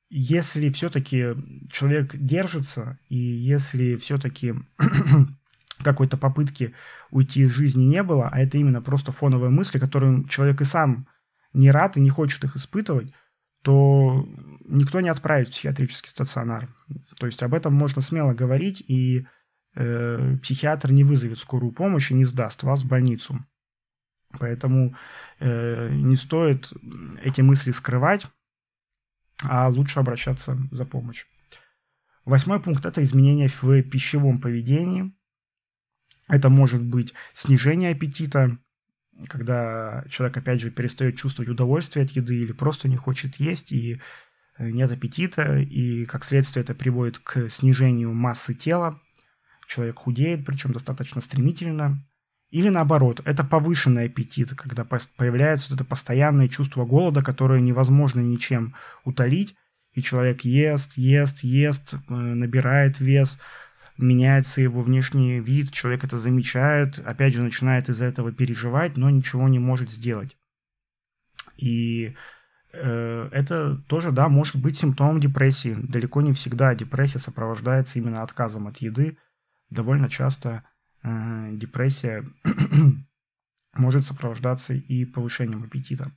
если 0.10 0.70
все-таки 0.70 1.36
человек 1.72 2.16
держится, 2.16 3.00
и 3.10 3.18
если 3.18 3.98
все-таки 3.98 4.54
какой-то 5.84 6.18
попытки 6.18 6.74
уйти 7.12 7.42
из 7.42 7.50
жизни 7.50 7.84
не 7.84 8.04
было, 8.04 8.30
а 8.32 8.40
это 8.40 8.58
именно 8.58 8.82
просто 8.82 9.12
фоновые 9.12 9.50
мысли, 9.50 9.80
которые 9.80 10.26
человек 10.28 10.62
и 10.62 10.66
сам 10.66 11.08
не 11.54 11.72
рад 11.72 11.98
и 11.98 12.02
не 12.02 12.10
хочет 12.10 12.44
их 12.44 12.56
испытывать, 12.56 13.12
то 13.62 14.28
никто 14.66 15.02
не 15.02 15.10
отправит 15.10 15.48
в 15.48 15.52
психиатрический 15.52 16.10
стационар. 16.10 16.70
То 17.18 17.26
есть 17.26 17.42
об 17.42 17.54
этом 17.54 17.74
можно 17.74 18.02
смело 18.02 18.34
говорить, 18.34 18.84
и 18.88 19.26
э, 19.76 20.38
психиатр 20.42 20.92
не 20.92 21.04
вызовет 21.04 21.40
скорую 21.40 21.72
помощь 21.72 22.12
и 22.12 22.16
не 22.16 22.26
сдаст 22.26 22.64
вас 22.64 22.84
в 22.84 22.88
больницу. 22.88 23.44
Поэтому 24.40 24.96
э, 25.40 25.90
не 25.94 26.16
стоит 26.16 26.72
эти 27.24 27.42
мысли 27.42 27.72
скрывать, 27.72 28.28
а 29.44 29.68
лучше 29.70 30.00
обращаться 30.00 30.58
за 30.72 30.86
помощью. 30.86 31.28
Восьмой 32.24 32.62
пункт– 32.62 32.86
это 32.88 33.04
изменения 33.04 33.48
в 33.48 33.84
пищевом 33.84 34.42
поведении. 34.42 35.14
Это 36.28 36.50
может 36.50 36.82
быть 36.82 37.14
снижение 37.34 37.92
аппетита, 37.92 38.58
когда 39.28 40.04
человек, 40.10 40.38
опять 40.38 40.60
же, 40.60 40.72
перестает 40.72 41.18
чувствовать 41.18 41.50
удовольствие 41.50 42.06
от 42.06 42.12
еды 42.12 42.36
или 42.42 42.52
просто 42.52 42.90
не 42.90 42.98
хочет 42.98 43.36
есть, 43.36 43.72
и 43.72 44.02
э, 44.58 44.72
нет 44.72 44.90
аппетита, 44.90 45.58
и 45.58 46.06
как 46.06 46.24
следствие 46.24 46.64
это 46.64 46.74
приводит 46.74 47.20
к 47.20 47.50
снижению 47.50 48.14
массы 48.14 48.56
тела. 48.56 49.00
Человек 49.68 50.00
худеет, 50.00 50.46
причем 50.46 50.74
достаточно 50.74 51.22
стремительно. 51.22 52.04
Или 52.56 52.70
наоборот, 52.70 53.20
это 53.26 53.44
повышенный 53.44 54.06
аппетит, 54.06 54.54
когда 54.56 54.86
появляется 54.86 55.68
вот 55.70 55.76
это 55.76 55.84
постоянное 55.84 56.48
чувство 56.48 56.86
голода, 56.86 57.22
которое 57.22 57.60
невозможно 57.60 58.22
ничем 58.22 58.76
утолить, 59.04 59.58
и 59.92 60.02
человек 60.02 60.46
ест, 60.46 60.94
ест, 60.96 61.44
ест, 61.44 61.96
э, 61.96 62.14
набирает 62.14 63.02
вес, 63.02 63.40
меняется 63.98 64.62
его 64.62 64.80
внешний 64.80 65.42
вид, 65.42 65.74
человек 65.74 66.06
это 66.06 66.18
замечает, 66.18 66.98
опять 67.06 67.34
же 67.34 67.42
начинает 67.42 67.90
из-за 67.90 68.06
этого 68.06 68.32
переживать, 68.32 68.96
но 68.96 69.10
ничего 69.10 69.50
не 69.50 69.60
может 69.60 69.92
сделать. 69.92 70.38
И 71.58 72.16
э, 72.72 73.30
это 73.34 73.84
тоже, 73.90 74.14
да, 74.14 74.30
может 74.30 74.56
быть 74.56 74.78
симптомом 74.78 75.20
депрессии. 75.20 75.76
Далеко 75.78 76.22
не 76.22 76.32
всегда 76.32 76.74
депрессия 76.74 77.20
сопровождается 77.20 78.00
именно 78.00 78.24
отказом 78.24 78.68
от 78.68 78.78
еды. 78.78 79.18
Довольно 79.70 80.10
часто 80.10 80.64
депрессия 81.52 82.26
может 83.76 84.06
сопровождаться 84.06 84.74
и 84.74 85.06
повышением 85.06 85.64
аппетита. 85.64 86.12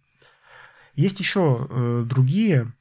Есть 0.95 1.21
еще 1.21 1.67
э, 1.69 2.05
другие 2.09 2.73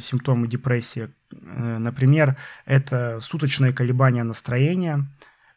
симптомы 0.00 0.48
депрессии. 0.48 1.08
Э, 1.32 1.78
например, 1.78 2.36
это 2.64 3.20
суточное 3.20 3.72
колебание 3.72 4.24
настроения. 4.24 5.06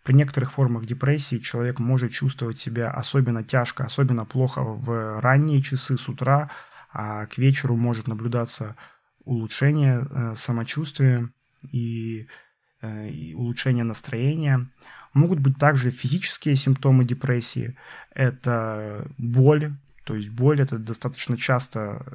При 0.04 0.14
некоторых 0.14 0.54
формах 0.54 0.86
депрессии 0.86 1.38
человек 1.38 1.80
может 1.80 2.12
чувствовать 2.12 2.58
себя 2.58 2.90
особенно 2.92 3.44
тяжко, 3.44 3.84
особенно 3.86 4.26
плохо 4.26 4.62
в 4.64 5.20
ранние 5.22 5.62
часы 5.62 5.98
с 5.98 6.10
утра, 6.10 6.50
а 6.92 7.26
к 7.28 7.38
вечеру 7.38 7.76
может 7.76 8.08
наблюдаться 8.08 8.76
улучшение 9.24 10.36
самочувствия 10.36 11.30
и, 11.72 12.28
и 12.84 13.34
улучшение 13.38 13.84
настроения. 13.84 14.68
Могут 15.14 15.40
быть 15.40 15.58
также 15.58 15.92
физические 15.92 16.56
симптомы 16.56 17.04
депрессии. 17.04 17.76
Это 18.14 19.08
боль, 19.18 19.74
то 20.06 20.16
есть 20.16 20.30
боль 20.30 20.62
это 20.62 20.78
достаточно 20.78 21.38
часто, 21.38 22.06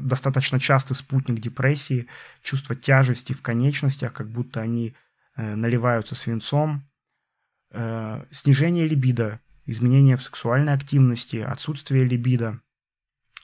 достаточно 0.00 0.60
частый 0.60 0.94
спутник 0.96 1.40
депрессии, 1.40 2.06
чувство 2.42 2.76
тяжести 2.76 3.32
в 3.32 3.42
конечностях, 3.42 4.12
как 4.12 4.28
будто 4.28 4.60
они 4.60 4.94
э, 5.36 5.54
наливаются 5.54 6.14
свинцом, 6.14 6.86
э, 7.70 8.24
снижение 8.30 8.86
либидо, 8.86 9.40
изменение 9.64 10.16
в 10.16 10.22
сексуальной 10.22 10.74
активности, 10.74 11.36
отсутствие 11.36 12.04
либидо. 12.04 12.60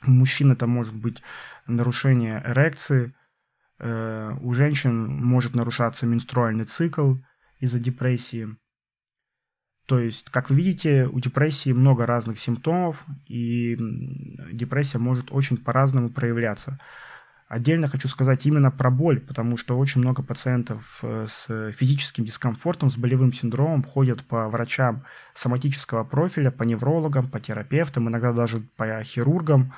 У 0.06 0.10
мужчин 0.10 0.52
это 0.52 0.66
может 0.66 0.94
быть 0.94 1.22
нарушение 1.66 2.42
эрекции, 2.44 3.14
э, 3.78 4.36
у 4.40 4.54
женщин 4.54 5.06
может 5.08 5.54
нарушаться 5.54 6.06
менструальный 6.06 6.66
цикл 6.66 7.16
из-за 7.58 7.78
депрессии. 7.80 8.56
То 9.86 9.98
есть, 9.98 10.30
как 10.30 10.50
вы 10.50 10.56
видите, 10.56 11.08
у 11.12 11.18
депрессии 11.20 11.72
много 11.72 12.06
разных 12.06 12.38
симптомов, 12.38 13.04
и 13.26 13.76
депрессия 14.52 14.98
может 14.98 15.32
очень 15.32 15.56
по-разному 15.56 16.08
проявляться. 16.08 16.78
Отдельно 17.48 17.86
хочу 17.86 18.08
сказать 18.08 18.46
именно 18.46 18.70
про 18.70 18.90
боль, 18.90 19.20
потому 19.20 19.58
что 19.58 19.78
очень 19.78 20.00
много 20.00 20.22
пациентов 20.22 21.00
э, 21.02 21.26
с 21.28 21.70
физическим 21.72 22.24
дискомфортом, 22.24 22.88
с 22.88 22.96
болевым 22.96 23.32
синдромом 23.34 23.82
ходят 23.82 24.22
по 24.24 24.48
врачам 24.48 25.04
соматического 25.34 26.04
профиля, 26.04 26.50
по 26.50 26.62
неврологам, 26.62 27.28
по 27.28 27.40
терапевтам, 27.40 28.08
иногда 28.08 28.32
даже 28.32 28.60
по 28.76 29.02
хирургам, 29.04 29.74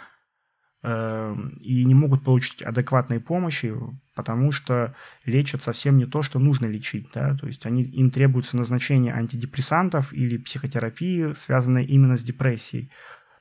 Эм, 0.87 1.57
и 1.63 1.83
не 1.83 1.95
могут 1.95 2.25
получить 2.25 2.61
адекватной 2.61 3.19
помощи, 3.19 3.75
потому 4.15 4.53
что 4.53 4.95
лечат 5.25 5.63
совсем 5.63 5.99
не 5.99 6.07
то, 6.07 6.23
что 6.23 6.39
нужно 6.39 6.67
лечить. 6.67 7.09
Да? 7.15 7.37
То 7.37 7.47
есть 7.47 7.67
они, 7.67 7.83
им 7.83 8.11
требуется 8.11 8.57
назначение 8.57 9.15
антидепрессантов 9.15 10.13
или 10.13 10.39
психотерапии, 10.39 11.33
связанной 11.35 11.85
именно 11.85 12.17
с 12.17 12.23
депрессией. 12.23 12.91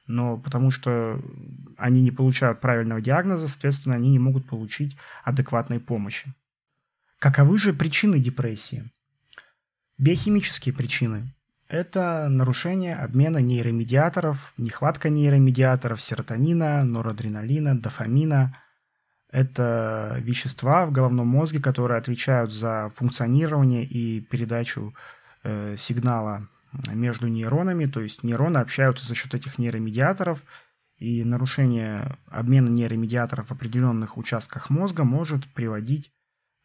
Но 0.05 0.37
потому 0.37 0.71
что 0.71 1.21
они 1.77 2.01
не 2.01 2.11
получают 2.11 2.59
правильного 2.59 3.01
диагноза, 3.01 3.47
соответственно, 3.47 3.95
они 3.95 4.09
не 4.09 4.19
могут 4.19 4.47
получить 4.47 4.97
адекватной 5.23 5.79
помощи. 5.79 6.33
Каковы 7.19 7.57
же 7.57 7.73
причины 7.73 8.19
депрессии? 8.19 8.91
Биохимические 9.97 10.75
причины 10.75 11.23
это 11.73 12.27
нарушение 12.29 12.95
обмена 12.95 13.39
нейромедиаторов, 13.39 14.53
нехватка 14.57 15.09
нейромедиаторов 15.09 15.99
серотонина, 15.99 16.83
норадреналина, 16.83 17.79
дофамина. 17.79 18.55
Это 19.33 20.17
вещества 20.19 20.85
в 20.85 20.91
головном 20.91 21.27
мозге, 21.27 21.59
которые 21.59 21.97
отвечают 21.97 22.53
за 22.53 22.91
функционирование 22.95 23.83
и 23.83 24.21
передачу 24.21 24.93
э, 25.43 25.75
сигнала 25.75 26.47
между 26.93 27.27
нейронами. 27.27 27.87
То 27.87 28.01
есть 28.01 28.21
нейроны 28.21 28.59
общаются 28.59 29.07
за 29.07 29.15
счет 29.15 29.33
этих 29.33 29.57
нейромедиаторов, 29.57 30.39
и 30.99 31.23
нарушение 31.23 32.15
обмена 32.27 32.69
нейромедиаторов 32.69 33.47
в 33.47 33.51
определенных 33.51 34.19
участках 34.19 34.69
мозга 34.69 35.03
может 35.03 35.51
приводить 35.51 36.11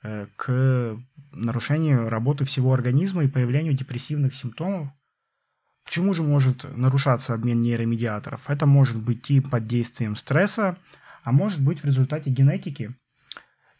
э, 0.02 0.26
к 0.36 0.98
нарушению 1.32 2.10
работы 2.10 2.44
всего 2.44 2.74
организма 2.74 3.24
и 3.24 3.28
появлению 3.28 3.72
депрессивных 3.72 4.34
симптомов, 4.34 4.88
к 5.84 5.90
чему 5.90 6.12
же 6.12 6.22
может 6.22 6.66
нарушаться 6.76 7.32
обмен 7.32 7.62
нейромедиаторов? 7.62 8.50
Это 8.50 8.66
может 8.66 8.96
быть 8.96 9.30
и 9.30 9.40
под 9.40 9.66
действием 9.66 10.16
стресса, 10.16 10.76
а 11.22 11.32
может 11.32 11.60
быть 11.60 11.80
в 11.80 11.84
результате 11.84 12.30
генетики. 12.30 12.94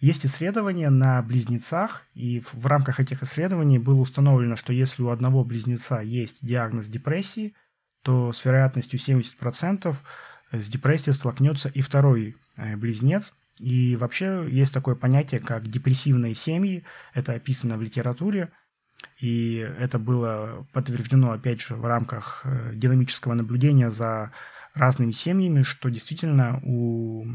Есть 0.00 0.24
исследования 0.24 0.90
на 0.90 1.20
близнецах, 1.22 2.04
и 2.14 2.42
в 2.52 2.66
рамках 2.66 3.00
этих 3.00 3.22
исследований 3.22 3.78
было 3.78 4.00
установлено, 4.00 4.54
что 4.54 4.72
если 4.72 5.02
у 5.02 5.08
одного 5.08 5.44
близнеца 5.44 6.00
есть 6.00 6.46
диагноз 6.46 6.86
депрессии, 6.86 7.54
то 8.02 8.32
с 8.32 8.44
вероятностью 8.44 9.00
70% 9.00 9.96
с 10.52 10.68
депрессией 10.68 11.14
столкнется 11.14 11.68
и 11.68 11.80
второй 11.80 12.36
э, 12.56 12.76
близнец. 12.76 13.32
И 13.58 13.96
вообще 13.96 14.46
есть 14.48 14.72
такое 14.72 14.94
понятие, 14.94 15.40
как 15.40 15.68
депрессивные 15.68 16.34
семьи. 16.34 16.84
Это 17.12 17.32
описано 17.32 17.76
в 17.76 17.82
литературе. 17.82 18.50
И 19.20 19.56
это 19.78 19.98
было 19.98 20.66
подтверждено, 20.72 21.32
опять 21.32 21.60
же, 21.60 21.74
в 21.74 21.84
рамках 21.84 22.42
э, 22.44 22.72
динамического 22.74 23.34
наблюдения 23.34 23.90
за 23.90 24.30
разными 24.78 25.12
семьями, 25.12 25.62
что 25.62 25.88
действительно 25.88 26.60
у 26.64 27.26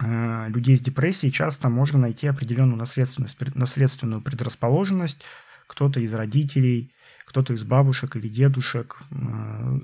э, 0.00 0.48
людей 0.48 0.76
с 0.76 0.80
депрессией 0.80 1.32
часто 1.32 1.68
можно 1.68 1.98
найти 1.98 2.26
определенную 2.26 2.76
наследственность, 2.76 3.36
наследственную 3.54 4.22
предрасположенность. 4.22 5.24
Кто-то 5.66 6.00
из 6.00 6.12
родителей, 6.14 6.92
кто-то 7.26 7.52
из 7.52 7.62
бабушек 7.62 8.16
или 8.16 8.28
дедушек 8.28 8.96
э, 9.10 9.78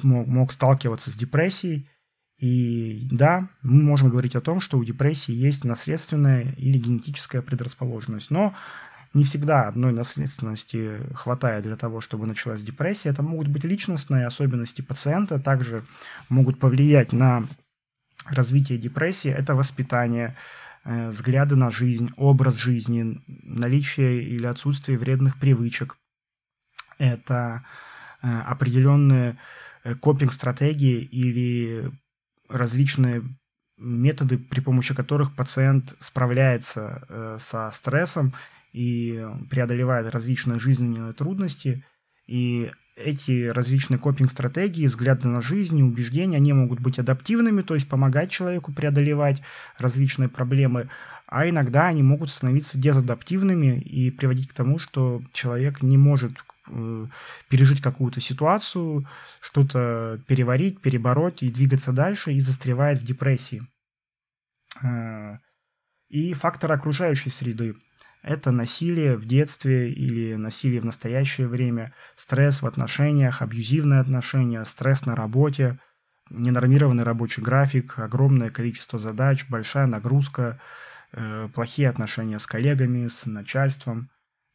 смог, 0.00 0.26
мог 0.26 0.52
сталкиваться 0.52 1.10
с 1.10 1.14
депрессией. 1.14 1.88
И 2.38 3.06
да, 3.10 3.48
мы 3.62 3.82
можем 3.82 4.10
говорить 4.10 4.34
о 4.34 4.40
том, 4.40 4.60
что 4.60 4.76
у 4.76 4.84
депрессии 4.84 5.32
есть 5.32 5.64
наследственная 5.64 6.52
или 6.56 6.76
генетическая 6.76 7.40
предрасположенность. 7.40 8.30
Но 8.30 8.54
не 9.14 9.24
всегда 9.24 9.68
одной 9.68 9.92
наследственности 9.92 11.00
хватает 11.14 11.64
для 11.64 11.76
того, 11.76 12.00
чтобы 12.00 12.26
началась 12.26 12.62
депрессия. 12.62 13.10
Это 13.10 13.22
могут 13.22 13.48
быть 13.48 13.64
личностные 13.64 14.26
особенности 14.26 14.80
пациента, 14.80 15.38
также 15.38 15.84
могут 16.28 16.58
повлиять 16.58 17.12
на 17.12 17.46
развитие 18.26 18.78
депрессии. 18.78 19.30
Это 19.30 19.54
воспитание, 19.54 20.36
э, 20.84 21.10
взгляды 21.10 21.56
на 21.56 21.70
жизнь, 21.70 22.10
образ 22.16 22.54
жизни, 22.54 23.20
наличие 23.26 24.22
или 24.22 24.46
отсутствие 24.46 24.98
вредных 24.98 25.38
привычек. 25.38 25.98
Это 26.98 27.64
э, 28.22 28.28
определенные 28.28 29.36
э, 29.84 29.94
копинг-стратегии 29.94 31.02
или 31.02 31.92
различные 32.48 33.22
методы, 33.76 34.38
при 34.38 34.60
помощи 34.60 34.94
которых 34.94 35.34
пациент 35.34 35.96
справляется 35.98 37.36
со 37.40 37.70
стрессом 37.72 38.32
и 38.72 39.26
преодолевает 39.50 40.12
различные 40.12 40.58
жизненные 40.58 41.12
трудности. 41.12 41.84
И 42.26 42.70
эти 42.96 43.46
различные 43.46 43.98
копинг-стратегии, 43.98 44.86
взгляды 44.86 45.28
на 45.28 45.40
жизнь, 45.40 45.82
убеждения, 45.82 46.36
они 46.36 46.52
могут 46.52 46.80
быть 46.80 46.98
адаптивными, 46.98 47.62
то 47.62 47.74
есть 47.74 47.88
помогать 47.88 48.30
человеку 48.30 48.72
преодолевать 48.72 49.42
различные 49.78 50.28
проблемы, 50.28 50.88
а 51.26 51.48
иногда 51.48 51.86
они 51.86 52.02
могут 52.02 52.28
становиться 52.30 52.76
дезадаптивными 52.76 53.80
и 53.80 54.10
приводить 54.10 54.48
к 54.48 54.52
тому, 54.52 54.78
что 54.78 55.22
человек 55.32 55.82
не 55.82 55.96
может 55.96 56.32
э, 56.68 57.06
пережить 57.48 57.80
какую-то 57.80 58.20
ситуацию, 58.20 59.08
что-то 59.40 60.20
переварить, 60.26 60.82
перебороть 60.82 61.42
и 61.42 61.50
двигаться 61.50 61.92
дальше, 61.92 62.32
и 62.34 62.40
застревает 62.40 62.98
в 62.98 63.06
депрессии. 63.06 63.62
Э, 64.82 65.38
и 66.10 66.34
фактор 66.34 66.72
окружающей 66.72 67.30
среды 67.30 67.76
это 68.22 68.52
насилие 68.52 69.16
в 69.16 69.24
детстве 69.24 69.90
или 69.90 70.34
насилие 70.34 70.80
в 70.80 70.84
настоящее 70.84 71.48
время, 71.48 71.92
стресс 72.16 72.62
в 72.62 72.66
отношениях, 72.66 73.42
абьюзивные 73.42 74.00
отношения, 74.00 74.64
стресс 74.64 75.06
на 75.06 75.16
работе, 75.16 75.78
ненормированный 76.30 77.04
рабочий 77.04 77.42
график, 77.42 77.98
огромное 77.98 78.48
количество 78.48 78.98
задач, 78.98 79.46
большая 79.48 79.86
нагрузка, 79.86 80.60
э, 81.12 81.48
плохие 81.52 81.88
отношения 81.88 82.38
с 82.38 82.46
коллегами, 82.46 83.08
с 83.08 83.26
начальством, 83.26 84.08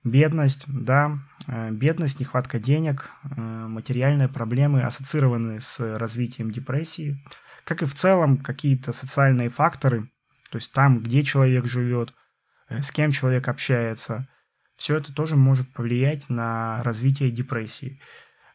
бедность, 0.03 0.63
да, 0.67 1.17
э, 1.47 1.69
бедность, 1.71 2.21
нехватка 2.21 2.59
денег, 2.59 3.09
э, 3.23 3.41
материальные 3.41 4.29
проблемы, 4.29 4.83
ассоциированные 4.83 5.59
с 5.59 5.79
развитием 5.97 6.51
депрессии, 6.51 7.17
как 7.65 7.83
и 7.83 7.85
в 7.85 7.93
целом 7.93 8.37
какие-то 8.37 8.93
социальные 8.93 9.49
факторы, 9.49 10.09
то 10.49 10.57
есть 10.57 10.71
там, 10.71 11.03
где 11.03 11.23
человек 11.23 11.65
живет– 11.65 12.13
с 12.69 12.91
кем 12.91 13.11
человек 13.11 13.47
общается. 13.47 14.27
Все 14.75 14.97
это 14.97 15.13
тоже 15.13 15.35
может 15.35 15.71
повлиять 15.73 16.29
на 16.29 16.81
развитие 16.83 17.31
депрессии. 17.31 17.99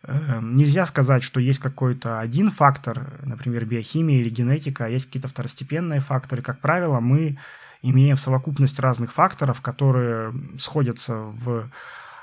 Эм, 0.04 0.56
нельзя 0.56 0.84
сказать, 0.86 1.22
что 1.22 1.40
есть 1.40 1.60
какой-то 1.60 2.20
один 2.20 2.50
фактор, 2.50 3.20
например, 3.24 3.64
биохимия 3.64 4.20
или 4.20 4.30
генетика, 4.30 4.86
а 4.86 4.88
есть 4.88 5.06
какие-то 5.06 5.28
второстепенные 5.28 6.00
факторы. 6.00 6.42
Как 6.42 6.60
правило, 6.60 7.00
мы 7.00 7.38
имеем 7.82 8.16
совокупность 8.16 8.78
разных 8.80 9.12
факторов, 9.12 9.60
которые 9.60 10.32
сходятся 10.58 11.16
в, 11.16 11.70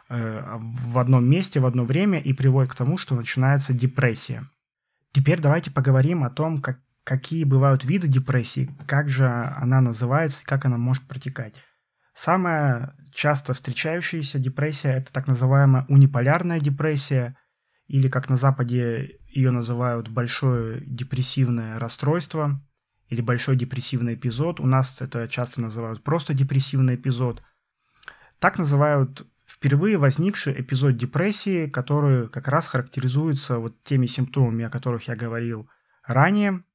э, 0.10 0.58
в 0.60 0.98
одном 0.98 1.30
месте, 1.30 1.60
в 1.60 1.66
одно 1.66 1.86
время 1.86 2.20
и 2.20 2.34
приводят 2.34 2.72
к 2.72 2.76
тому, 2.76 2.98
что 2.98 3.16
начинается 3.16 3.74
депрессия. 3.74 4.46
Теперь 5.14 5.40
давайте 5.40 5.72
поговорим 5.72 6.24
о 6.24 6.30
том, 6.30 6.62
как, 6.62 6.80
какие 7.04 7.44
бывают 7.44 7.84
виды 7.84 8.08
депрессии, 8.08 8.70
как 8.88 9.10
же 9.10 9.28
она 9.28 9.82
называется 9.82 10.44
и 10.44 10.46
как 10.46 10.66
она 10.66 10.78
может 10.78 11.04
протекать. 11.08 11.64
Самая 12.22 12.98
часто 13.14 13.54
встречающаяся 13.54 14.40
депрессия– 14.40 14.90
это 14.98 15.14
так 15.14 15.28
называемая 15.28 15.86
униполярная 15.88 16.60
депрессия, 16.60 17.38
или, 17.88 18.10
как 18.10 18.28
на 18.28 18.36
Западе 18.36 19.22
ее 19.30 19.52
называют, 19.52 20.10
большое 20.10 20.84
депрессивное 20.86 21.80
расстройство 21.80 22.62
или 23.08 23.22
большой 23.22 23.56
депрессивный 23.56 24.16
эпизод. 24.16 24.60
У 24.60 24.66
нас 24.68 25.00
это 25.00 25.30
часто 25.30 25.62
называют 25.62 26.04
просто 26.04 26.34
депрессивный 26.34 26.96
эпизод. 26.96 27.42
Так 28.40 28.58
называют 28.58 29.26
впервые 29.48 29.98
возникший 29.98 30.60
эпизод 30.60 30.98
депрессии, 30.98 31.70
который 31.70 32.28
как 32.28 32.50
раз 32.50 32.68
характеризуется 32.68 33.60
вот 33.60 33.82
теми 33.84 34.08
симптомами, 34.08 34.66
о 34.66 34.70
которых 34.70 35.08
я 35.08 35.16
говорил 35.16 35.70
ранее. 36.04 36.66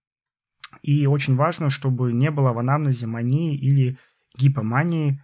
И 0.81 1.07
очень 1.07 1.37
важно, 1.37 1.69
чтобы 1.69 2.15
не 2.15 2.31
было 2.31 2.55
в 2.55 2.59
анамнезе 2.59 3.07
мании 3.07 3.55
или 3.55 3.99
гипомании 4.39 5.21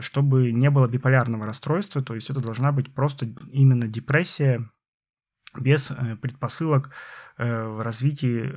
чтобы 0.00 0.52
не 0.52 0.70
было 0.70 0.86
биполярного 0.86 1.46
расстройства, 1.46 2.02
то 2.02 2.14
есть 2.14 2.30
это 2.30 2.40
должна 2.40 2.72
быть 2.72 2.94
просто 2.94 3.26
именно 3.50 3.88
депрессия 3.88 4.68
без 5.58 5.90
э, 5.90 6.16
предпосылок 6.16 6.90
э, 7.36 7.66
в 7.66 7.82
развитии 7.82 8.52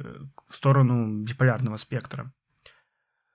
в 0.48 0.54
сторону 0.54 1.24
биполярного 1.24 1.78
спектра. 1.78 2.32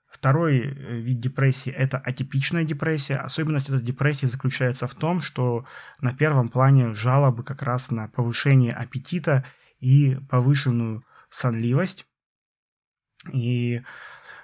Второй 0.09 0.61
вид 0.61 1.21
депрессии– 1.21 1.71
это 1.77 1.99
атипичная 1.99 2.65
депрессия. 2.65 3.17
Особенность 3.17 3.69
этой 3.69 3.81
депрессии 3.81 4.27
заключается 4.27 4.89
в 4.89 4.95
том, 4.95 5.21
что 5.21 5.67
на 6.01 6.13
первом 6.13 6.49
плане 6.49 6.95
жалобы 6.95 7.45
как 7.45 7.63
раз 7.63 7.91
на 7.91 8.09
повышение 8.09 8.73
аппетита 8.73 9.47
и 9.79 10.19
повышенную 10.29 11.05
сонливость. 11.31 12.07
И 13.33 13.83
Э, 13.83 13.83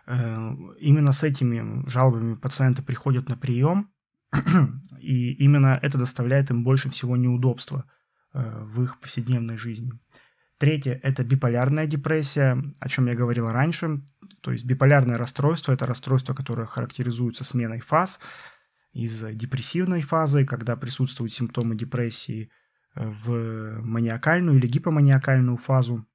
именно 0.08 1.12
с 1.12 1.22
этими 1.24 1.88
жалобами 1.88 2.34
пациенты 2.34 2.82
приходят 2.82 3.28
на 3.28 3.36
прием, 3.36 3.90
и 5.00 5.32
именно 5.32 5.78
это 5.82 5.98
доставляет 5.98 6.50
им 6.50 6.64
больше 6.64 6.88
всего 6.90 7.16
неудобства 7.16 7.84
э, 8.32 8.64
в 8.64 8.82
их 8.82 9.00
повседневной 9.00 9.56
жизни. 9.56 9.92
Третье– 10.58 10.98
это 11.02 11.22
биполярная 11.24 11.86
депрессия, 11.86 12.62
о 12.80 12.88
чем 12.88 13.06
я 13.06 13.14
говорил 13.14 13.50
раньше. 13.50 14.02
То 14.40 14.52
есть 14.52 14.64
биполярное 14.64 15.18
расстройство– 15.18 15.72
это 15.72 15.86
расстройство, 15.86 16.34
которое 16.34 16.66
характеризуется 16.66 17.44
сменой 17.44 17.80
фаз 17.80 18.20
из 18.92 19.22
депрессивной 19.34 20.02
фазы, 20.02 20.46
когда 20.46 20.76
присутствуют 20.76 21.32
симптомы 21.32 21.76
депрессии, 21.76 22.50
э, 22.94 23.06
в 23.06 23.82
маниакальную 23.82 24.56
или 24.56 24.66
гипоманиакальную 24.66 25.56
фазу. 25.56 26.06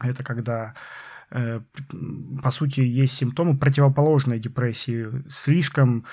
Это 0.00 0.24
когда 0.24 0.74
Э, 0.74 1.09
по 1.30 2.50
сути, 2.50 2.80
есть 2.80 3.14
симптомы 3.14 3.56
противоположной 3.56 4.38
депрессии. 4.38 5.06
Слишком 5.28 6.04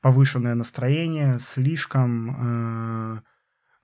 повышенное 0.00 0.54
настроение, 0.54 1.38
слишком 1.40 3.16
э, 3.16 3.20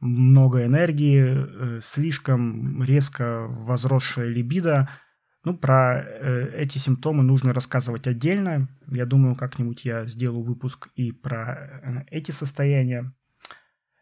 много 0.01 0.65
энергии, 0.65 1.79
э, 1.79 1.81
слишком 1.83 2.83
резко 2.83 3.47
возросшая 3.49 4.29
либидо. 4.29 4.91
Ну, 5.45 5.57
про 5.57 6.03
э, 6.03 6.51
эти 6.57 6.79
симптомы 6.79 7.23
нужно 7.23 7.55
рассказывать 7.55 8.07
отдельно. 8.07 8.69
Я 8.89 9.07
думаю, 9.07 9.37
как-нибудь 9.37 9.85
я 9.85 10.05
сделаю 10.07 10.43
выпуск 10.43 10.89
и 10.97 11.13
про 11.13 11.55
э, 11.55 12.05
эти 12.11 12.33
состояния. 12.33 13.13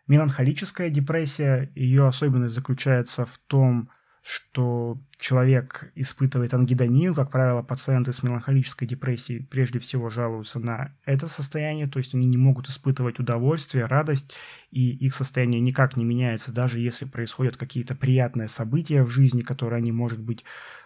Меланхолическая 0.07 0.89
депрессия, 0.89 1.71
ее 1.75 2.07
особенность 2.07 2.55
заключается 2.55 3.27
в 3.27 3.39
том, 3.47 3.91
что 4.29 5.01
человек 5.19 5.93
испытывает 5.95 6.53
ангидонию, 6.53 7.15
как 7.15 7.31
правило, 7.31 7.63
пациенты 7.63 8.13
с 8.13 8.25
меланхолической 8.25 8.89
депрессией 8.89 9.41
прежде 9.41 9.79
всего 9.79 10.11
жалуются 10.11 10.59
на 10.59 10.97
это 11.05 11.29
состояние, 11.29 11.87
то 11.87 12.01
есть 12.01 12.13
они 12.13 12.27
не 12.27 12.37
могут 12.37 12.69
испытывать 12.69 13.21
удовольствие, 13.21 13.87
радость, 13.87 14.35
и 14.73 14.97
их 14.97 15.15
состояние 15.15 15.61
никак 15.61 15.97
не 15.97 16.05
меняется, 16.05 16.53
даже 16.53 16.81
если 16.81 17.05
происходят 17.05 17.57
какие-то 17.57 17.95
приятные 17.95 18.49
события 18.49 19.05
в 19.05 19.11
жизни, 19.11 19.43
которые 19.43 19.79
они, 19.79 19.93
может 19.93 20.19
быть, 20.19 20.43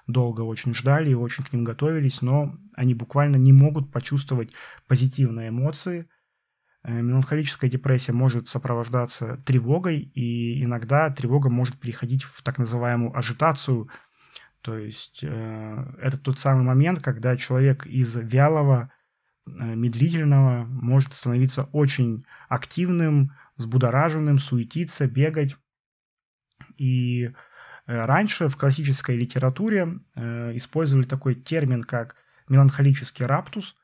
долго 0.06 0.42
очень 0.42 0.74
ждали 0.74 1.08
и 1.08 1.14
очень 1.14 1.42
к 1.42 1.50
ним 1.54 1.64
готовились, 1.64 2.20
но 2.20 2.58
они 2.74 2.92
буквально 2.92 3.36
не 3.36 3.54
могут 3.54 3.90
почувствовать 3.90 4.52
позитивные 4.86 5.48
эмоции– 5.48 6.06
меланхолическая 6.84 7.68
депрессия 7.68 8.12
может 8.12 8.48
сопровождаться 8.48 9.36
тревогой, 9.44 9.98
и 9.98 10.64
иногда 10.64 11.10
тревога 11.10 11.50
может 11.50 11.78
переходить 11.78 12.22
в 12.22 12.42
так 12.42 12.58
называемую 12.58 13.16
ажитацию. 13.16 13.88
То 14.62 14.76
есть 14.78 15.20
э, 15.22 15.84
это 16.00 16.18
тот 16.18 16.38
самый 16.38 16.64
момент, 16.64 17.02
когда 17.02 17.36
человек 17.36 17.86
из 17.86 18.14
вялого, 18.16 18.90
э, 19.46 19.50
медлительного 19.74 20.64
может 20.64 21.14
становиться 21.14 21.64
очень 21.72 22.24
активным, 22.48 23.32
взбудораженным, 23.56 24.38
суетиться, 24.38 25.06
бегать. 25.06 25.56
И 26.76 27.32
раньше 27.86 28.48
в 28.48 28.56
классической 28.56 29.16
литературе 29.16 29.98
использовали 30.16 31.04
такой 31.04 31.34
термин, 31.34 31.82
как 31.82 32.16
меланхолический 32.48 33.26
раптус, 33.26 33.76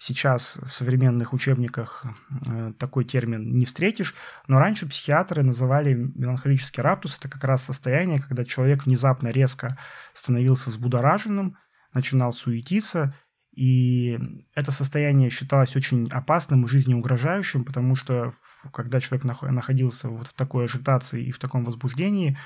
Сейчас 0.00 0.58
в 0.62 0.68
современных 0.68 1.32
учебниках 1.32 2.04
э, 2.46 2.72
такой 2.78 3.04
термин 3.04 3.52
не 3.58 3.66
встретишь, 3.66 4.14
но 4.46 4.60
раньше 4.60 4.88
психиатры 4.88 5.42
называли 5.42 5.94
меланхолический 5.94 6.84
раптус. 6.84 7.16
Это 7.18 7.28
как 7.28 7.42
раз 7.42 7.64
состояние, 7.64 8.22
когда 8.22 8.44
человек 8.44 8.86
внезапно 8.86 9.28
резко 9.28 9.76
становился 10.14 10.70
взбудораженным, 10.70 11.58
начинал 11.92 12.32
суетиться, 12.32 13.12
и 13.52 14.20
это 14.54 14.70
состояние 14.70 15.30
считалось 15.30 15.74
очень 15.74 16.08
опасным 16.10 16.64
и 16.64 16.68
жизнеугрожающим, 16.68 17.64
потому 17.64 17.96
что 17.96 18.34
когда 18.72 19.00
человек 19.00 19.24
находился 19.24 20.08
вот 20.08 20.28
в 20.28 20.32
такой 20.32 20.66
ажитации 20.66 21.24
и 21.24 21.32
в 21.32 21.40
таком 21.40 21.64
возбуждении, 21.64 22.38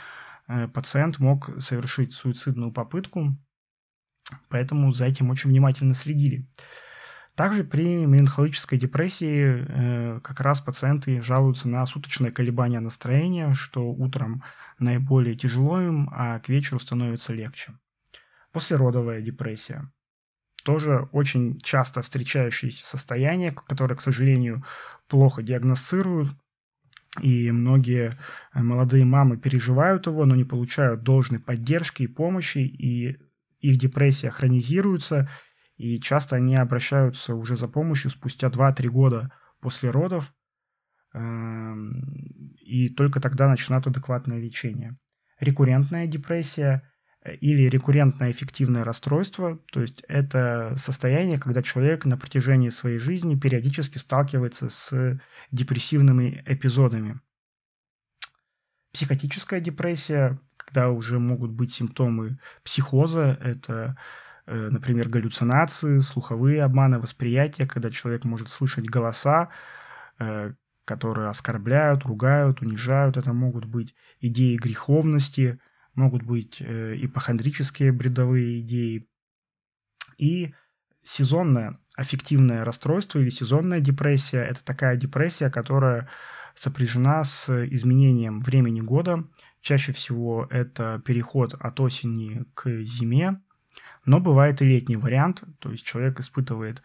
э, 0.49 0.69
пациент 0.69 1.19
мог 1.19 1.51
совершить 1.61 2.15
суицидную 2.15 2.73
попытку, 2.73 3.37
поэтому 4.49 4.91
за 4.91 5.05
этим 5.05 5.29
очень 5.29 5.51
внимательно 5.51 5.93
следили. 5.93 6.49
Также 7.35 7.65
при 7.65 8.05
меланхолической 8.05 8.79
депрессии 8.79 9.65
э, 9.67 10.21
как 10.21 10.41
раз 10.41 10.61
пациенты 10.61 11.23
жалуются 11.23 11.69
на 11.69 11.87
суточное 11.87 12.31
колебание 12.31 12.81
настроения, 12.81 13.55
что 13.55 13.91
утром 13.91 14.43
наиболее 14.79 15.35
тяжело 15.35 15.81
им, 15.81 16.11
а 16.13 16.39
к 16.41 16.49
вечеру 16.51 16.79
становится 16.79 17.33
легче. 17.33 17.73
Послеродовая 18.53 19.23
депрессия. 19.23 19.91
Тоже 20.63 21.09
очень 21.13 21.59
часто 21.59 22.03
встречающееся 22.03 22.87
состояние, 22.87 23.53
которое, 23.53 23.97
к 23.97 24.03
сожалению, 24.03 24.63
плохо 25.09 25.43
диагностируют, 25.43 26.37
и 27.21 27.51
многие 27.51 28.13
э, 28.55 28.63
молодые 28.63 29.05
мамы 29.05 29.39
переживают 29.39 30.07
его, 30.07 30.27
но 30.27 30.35
не 30.35 30.45
получают 30.45 31.03
должной 31.03 31.41
поддержки 31.41 32.03
и 32.03 32.07
помощи, 32.07 32.59
и 32.59 33.19
их 33.61 33.79
депрессия 33.79 34.31
хронизируется, 34.31 35.31
и 35.77 36.01
часто 36.01 36.37
они 36.37 36.57
обращаются 36.57 37.35
уже 37.35 37.57
за 37.57 37.69
помощью 37.69 38.11
спустя 38.11 38.49
2-3 38.49 38.89
года 38.89 39.33
после 39.61 39.91
родов, 39.91 40.33
эм, 41.15 42.55
и 42.61 42.89
только 42.89 43.21
тогда 43.21 43.49
начинают 43.49 43.87
адекватное 43.87 44.39
лечение. 44.39 44.97
Рекуррентная 45.41 46.07
депрессия 46.07 46.89
э, 47.25 47.35
или 47.37 47.69
рекуррентное 47.69 48.31
эффективное 48.31 48.85
расстройство, 48.85 49.59
то 49.73 49.81
есть 49.81 50.03
это 50.09 50.75
состояние, 50.77 51.39
когда 51.39 51.63
человек 51.63 52.05
на 52.05 52.17
протяжении 52.17 52.71
своей 52.71 52.99
жизни 52.99 53.39
периодически 53.39 53.99
сталкивается 53.99 54.69
с 54.69 55.21
депрессивными 55.51 56.43
эпизодами. 56.47 57.21
Психотическая 58.93 59.61
депрессия, 59.61 60.39
когда 60.57 60.91
уже 60.91 61.19
могут 61.19 61.51
быть 61.51 61.73
симптомы 61.73 62.39
психоза, 62.63 63.39
это 63.43 63.97
например, 64.71 65.09
галлюцинации, 65.09 66.01
слуховые 66.01 66.63
обманы, 66.63 66.99
восприятия, 66.99 67.67
когда 67.67 67.91
человек 67.91 68.25
может 68.25 68.51
слышать 68.51 68.85
голоса, 68.85 69.51
э, 70.19 70.53
которые 70.85 71.29
оскорбляют, 71.29 72.05
ругают, 72.05 72.61
унижают. 72.61 73.17
Это 73.17 73.33
могут 73.33 73.65
быть 73.65 73.95
идеи 74.21 74.57
греховности, 74.57 75.61
могут 75.95 76.23
быть 76.23 76.61
э, 76.61 76.97
ипохондрические 76.97 77.93
бредовые 77.93 78.61
идеи. 78.61 79.09
И 80.19 80.55
сезонное 81.03 81.79
аффективное 81.97 82.65
расстройство 82.65 83.19
или 83.19 83.31
сезонная 83.31 83.81
депрессия– 83.81 84.43
это 84.51 84.65
такая 84.65 84.97
депрессия, 84.97 85.51
которая 85.51 86.09
сопряжена 86.55 87.25
с 87.25 87.49
изменением 87.67 88.41
времени 88.41 88.81
года. 88.81 89.25
Чаще 89.61 89.93
всего 89.93 90.47
это 90.51 91.01
переход 91.05 91.55
от 91.55 91.81
осени 91.81 92.45
к 92.55 92.83
зиме, 92.83 93.41
но 94.05 94.21
бывает 94.21 94.61
и 94.63 94.67
летний 94.67 94.97
вариант, 94.97 95.45
то 95.59 95.71
есть 95.71 95.85
человек 95.85 96.19
испытывает 96.21 96.83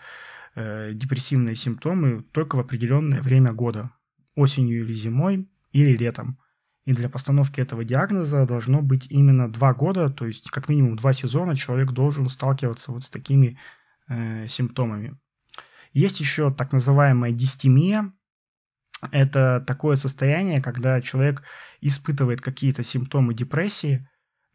э, 0.55 0.91
депрессивные 0.93 1.55
симптомы 1.55 2.23
только 2.31 2.55
в 2.55 2.59
определенное 2.59 3.21
время 3.21 3.53
года, 3.53 3.91
осенью 4.35 4.83
или 4.83 4.93
зимой, 4.93 5.49
или 5.71 5.97
летом. 5.97 6.39
И 6.85 6.93
для 6.93 7.09
постановки 7.09 7.59
этого 7.59 7.83
диагноза 7.83 8.45
должно 8.45 8.81
быть 8.81 9.07
именно 9.09 9.51
два 9.51 9.73
года, 9.73 10.09
то 10.09 10.25
есть 10.25 10.49
как 10.51 10.69
минимум 10.69 10.95
два 10.95 11.11
сезона 11.11 11.55
человек 11.55 11.91
должен 11.91 12.29
сталкиваться 12.29 12.91
вот 12.91 13.03
с 13.03 13.09
такими 13.09 13.59
э, 14.07 14.47
симптомами. 14.47 15.19
Есть 15.91 16.19
еще 16.19 16.53
так 16.53 16.71
называемая 16.71 17.31
дистемия. 17.31 18.13
Это 19.11 19.63
такое 19.65 19.95
состояние, 19.95 20.61
когда 20.61 21.01
человек 21.01 21.43
испытывает 21.81 22.41
какие-то 22.41 22.83
симптомы 22.83 23.33
депрессии, 23.33 24.07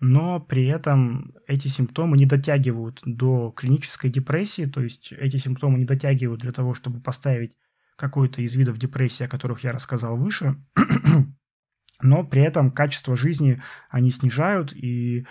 но 0.05 0.41
при 0.41 0.67
этом 0.67 1.33
эти 1.47 1.69
симптомы 1.69 2.17
не 2.19 2.27
дотягивают 2.27 3.01
до 3.05 3.53
клинической 3.53 4.11
депрессии, 4.11 4.67
то 4.67 4.81
есть 4.81 5.13
эти 5.13 5.37
симптомы 5.37 5.79
не 5.79 5.85
дотягивают 5.85 6.41
для 6.41 6.51
того, 6.51 6.75
чтобы 6.75 7.01
поставить 7.01 7.57
какой-то 7.95 8.43
из 8.43 8.57
видов 8.57 8.79
депрессии, 8.79 9.23
о 9.23 9.29
которых 9.29 9.63
я 9.63 9.71
рассказал 9.71 10.17
выше, 10.17 10.57
но 12.03 12.25
при 12.25 12.43
этом 12.43 12.73
качество 12.73 13.15
жизни 13.17 13.63
они 13.91 14.11
снижают 14.11 14.73
и 14.73 15.25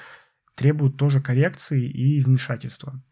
требуют 0.56 0.96
тоже 0.96 1.20
коррекции 1.20 1.84
и 1.84 2.22
вмешательства. 2.22 3.04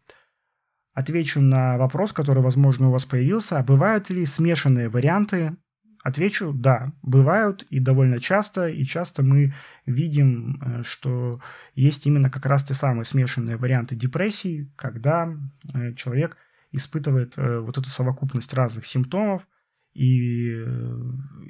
Отвечу 0.94 1.42
на 1.42 1.76
вопрос, 1.76 2.14
который, 2.14 2.42
возможно, 2.42 2.88
у 2.88 2.92
вас 2.92 3.04
появился. 3.04 3.58
А 3.58 3.62
бывают 3.62 4.08
ли 4.08 4.24
смешанные 4.24 4.88
варианты 4.88 5.58
Отвечу, 6.02 6.54
да, 6.54 6.94
бывают 7.02 7.62
и 7.64 7.78
довольно 7.78 8.20
часто, 8.20 8.68
и 8.68 8.84
часто 8.84 9.22
мы 9.22 9.52
видим, 9.84 10.58
э, 10.62 10.82
что 10.82 11.42
есть 11.74 12.06
именно 12.06 12.30
как 12.30 12.46
раз 12.46 12.64
те 12.64 12.72
самые 12.72 13.04
смешанные 13.04 13.58
варианты 13.58 13.96
депрессии, 13.96 14.72
когда 14.76 15.30
э, 15.74 15.92
человек 15.94 16.38
испытывает 16.72 17.36
э, 17.36 17.58
вот 17.60 17.76
эту 17.76 17.90
совокупность 17.90 18.54
разных 18.54 18.86
симптомов 18.86 19.46
и 19.92 20.52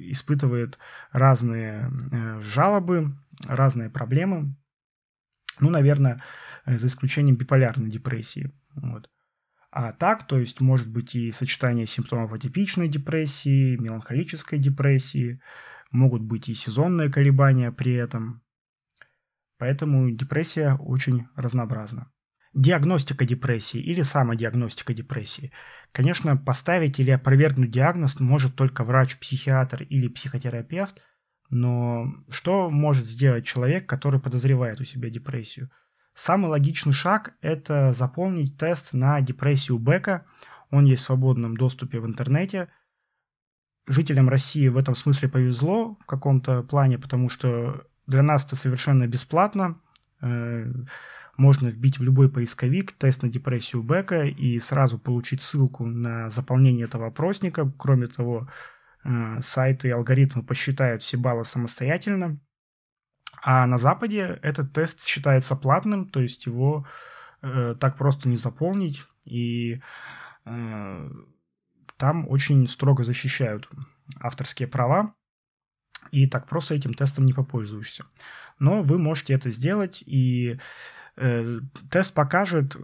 испытывает 0.09 0.79
разные 1.11 1.91
жалобы, 2.41 3.15
разные 3.45 3.91
проблемы. 3.91 4.55
Ну, 5.59 5.69
наверное, 5.69 6.23
за 6.65 6.87
исключением 6.87 7.35
биполярной 7.35 7.91
депрессии. 7.91 8.51
Вот. 8.73 9.11
А 9.71 9.93
так, 9.93 10.27
то 10.27 10.37
есть 10.37 10.59
может 10.59 10.89
быть 10.89 11.15
и 11.15 11.31
сочетание 11.31 11.87
симптомов 11.87 12.33
атипичной 12.33 12.89
депрессии, 12.89 13.77
меланхолической 13.77 14.59
депрессии, 14.59 15.41
могут 15.91 16.21
быть 16.21 16.49
и 16.49 16.53
сезонные 16.53 17.09
колебания 17.09 17.71
при 17.71 17.93
этом. 17.93 18.41
Поэтому 19.57 20.09
депрессия 20.11 20.75
очень 20.75 21.27
разнообразна. 21.35 22.11
Диагностика 22.53 23.23
депрессии 23.23 23.79
или 23.79 24.01
самодиагностика 24.01 24.93
депрессии. 24.93 25.53
Конечно, 25.93 26.35
поставить 26.35 26.99
или 26.99 27.11
опровергнуть 27.11 27.71
диагноз 27.71 28.19
может 28.19 28.55
только 28.55 28.83
врач-психиатр 28.83 29.83
или 29.83 30.09
психотерапевт, 30.09 31.01
но 31.49 32.07
что 32.29 32.69
может 32.69 33.07
сделать 33.07 33.45
человек, 33.45 33.87
который 33.87 34.19
подозревает 34.19 34.81
у 34.81 34.83
себя 34.83 35.09
депрессию? 35.09 35.69
Самый 36.13 36.49
логичный 36.49 36.93
шаг– 36.93 37.35
это 37.41 37.93
заполнить 37.93 38.57
тест 38.57 38.93
на 38.93 39.21
депрессию 39.21 39.77
Бека. 39.79 40.25
Он 40.69 40.85
есть 40.85 41.03
в 41.03 41.05
свободном 41.05 41.55
доступе 41.55 41.99
в 41.99 42.05
интернете. 42.05 42.69
Жителям 43.87 44.29
России 44.29 44.67
в 44.67 44.77
этом 44.77 44.95
смысле 44.95 45.29
повезло 45.29 45.97
в 46.01 46.05
каком-то 46.05 46.63
плане, 46.63 46.97
потому 46.99 47.29
что 47.29 47.85
для 48.07 48.21
нас 48.21 48.45
это 48.45 48.55
совершенно 48.55 49.07
бесплатно. 49.07 49.79
Э, 50.21 50.71
можно 51.37 51.69
вбить 51.69 51.97
в 51.97 52.03
любой 52.03 52.29
поисковик 52.29 52.91
тест 52.91 53.23
на 53.23 53.29
депрессию 53.29 53.81
Бека 53.81 54.25
и 54.25 54.59
сразу 54.59 54.99
получить 54.99 55.41
ссылку 55.41 55.85
на 55.85 56.29
заполнение 56.29 56.85
этого 56.85 57.07
опросника. 57.07 57.71
Кроме 57.77 58.07
того, 58.07 58.49
э, 59.03 59.39
сайты 59.41 59.87
и 59.87 59.91
алгоритмы 59.91 60.43
посчитают 60.43 61.03
все 61.03 61.17
баллы 61.17 61.45
самостоятельно. 61.45 62.39
А 63.41 63.65
на 63.65 63.77
Западе 63.77 64.39
этот 64.43 64.71
тест 64.71 65.03
считается 65.05 65.55
платным, 65.55 66.07
то 66.07 66.19
есть 66.21 66.45
его 66.45 66.85
э, 67.41 67.75
так 67.79 67.97
просто 67.97 68.29
не 68.29 68.37
заполнить, 68.37 69.03
и 69.25 69.81
э, 70.45 71.09
там 71.97 72.27
очень 72.29 72.67
строго 72.67 73.03
защищают 73.03 73.67
авторские 74.19 74.67
права, 74.67 75.15
и 76.11 76.27
так 76.27 76.47
просто 76.47 76.75
этим 76.75 76.93
тестом 76.93 77.25
не 77.25 77.33
попользуешься. 77.33 78.05
Но 78.59 78.83
вы 78.83 78.99
можете 78.99 79.33
это 79.33 79.49
сделать, 79.49 80.03
и 80.05 80.59
э, 81.15 81.59
тест 81.89 82.13
покажет, 82.13 82.75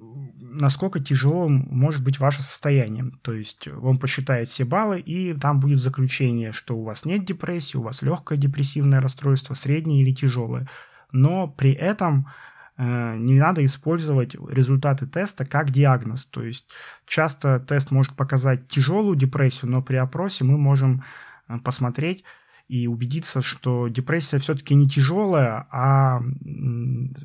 насколько 0.00 1.00
тяжело 1.00 1.48
может 1.48 2.02
быть 2.02 2.18
ваше 2.18 2.42
состояние. 2.42 3.12
То 3.22 3.32
есть 3.32 3.68
он 3.68 3.98
посчитает 3.98 4.48
все 4.48 4.64
баллы, 4.64 5.00
и 5.00 5.34
там 5.34 5.60
будет 5.60 5.78
заключение, 5.78 6.52
что 6.52 6.76
у 6.76 6.84
вас 6.84 7.04
нет 7.04 7.24
депрессии, 7.24 7.76
у 7.76 7.82
вас 7.82 8.02
легкое 8.02 8.38
депрессивное 8.38 9.00
расстройство, 9.00 9.54
среднее 9.54 10.02
или 10.02 10.14
тяжелое. 10.14 10.68
Но 11.12 11.48
при 11.48 11.72
этом 11.72 12.28
э, 12.76 13.16
не 13.16 13.38
надо 13.38 13.64
использовать 13.64 14.34
результаты 14.34 15.06
теста 15.06 15.44
как 15.44 15.70
диагноз. 15.70 16.24
То 16.24 16.42
есть 16.42 16.66
часто 17.06 17.60
тест 17.60 17.90
может 17.90 18.14
показать 18.14 18.68
тяжелую 18.68 19.16
депрессию, 19.16 19.70
но 19.70 19.82
при 19.82 19.96
опросе 19.96 20.44
мы 20.44 20.56
можем 20.56 21.04
э, 21.48 21.58
посмотреть, 21.58 22.24
и 22.70 22.86
убедиться, 22.86 23.42
что 23.42 23.88
депрессия 23.88 24.38
все-таки 24.38 24.76
не 24.76 24.88
тяжелая, 24.88 25.66
а 25.72 26.20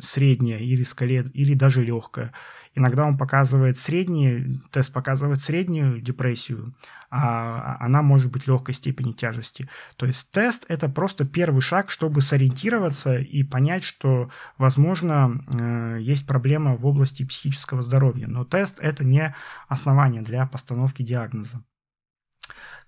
средняя 0.02 0.58
или 0.58 0.82
скорее, 0.82 1.30
или 1.36 1.54
даже 1.54 1.84
легкая. 1.84 2.34
Иногда 2.76 3.06
он 3.06 3.18
показывает 3.18 3.78
средний, 3.78 4.62
тест 4.72 4.92
показывает 4.92 5.42
среднюю 5.42 6.02
депрессию, 6.02 6.76
а 7.10 7.78
она 7.80 8.02
может 8.02 8.32
быть 8.32 8.48
легкой 8.48 8.76
степени 8.76 9.14
тяжести. 9.14 9.70
То 9.96 10.06
есть 10.06 10.30
тест 10.32 10.66
это 10.68 10.90
просто 10.90 11.26
первый 11.26 11.62
шаг, 11.62 11.90
чтобы 11.90 12.22
сориентироваться 12.22 13.18
и 13.18 13.44
понять, 13.44 13.86
что, 13.86 14.30
возможно, 14.58 15.42
э, 15.48 16.00
есть 16.02 16.28
проблема 16.28 16.76
в 16.76 16.86
области 16.86 17.24
психического 17.24 17.82
здоровья. 17.82 18.28
Но 18.28 18.44
тест 18.44 18.80
это 18.82 19.06
не 19.06 19.34
основание 19.70 20.22
для 20.22 20.46
постановки 20.46 21.02
диагноза. 21.02 21.64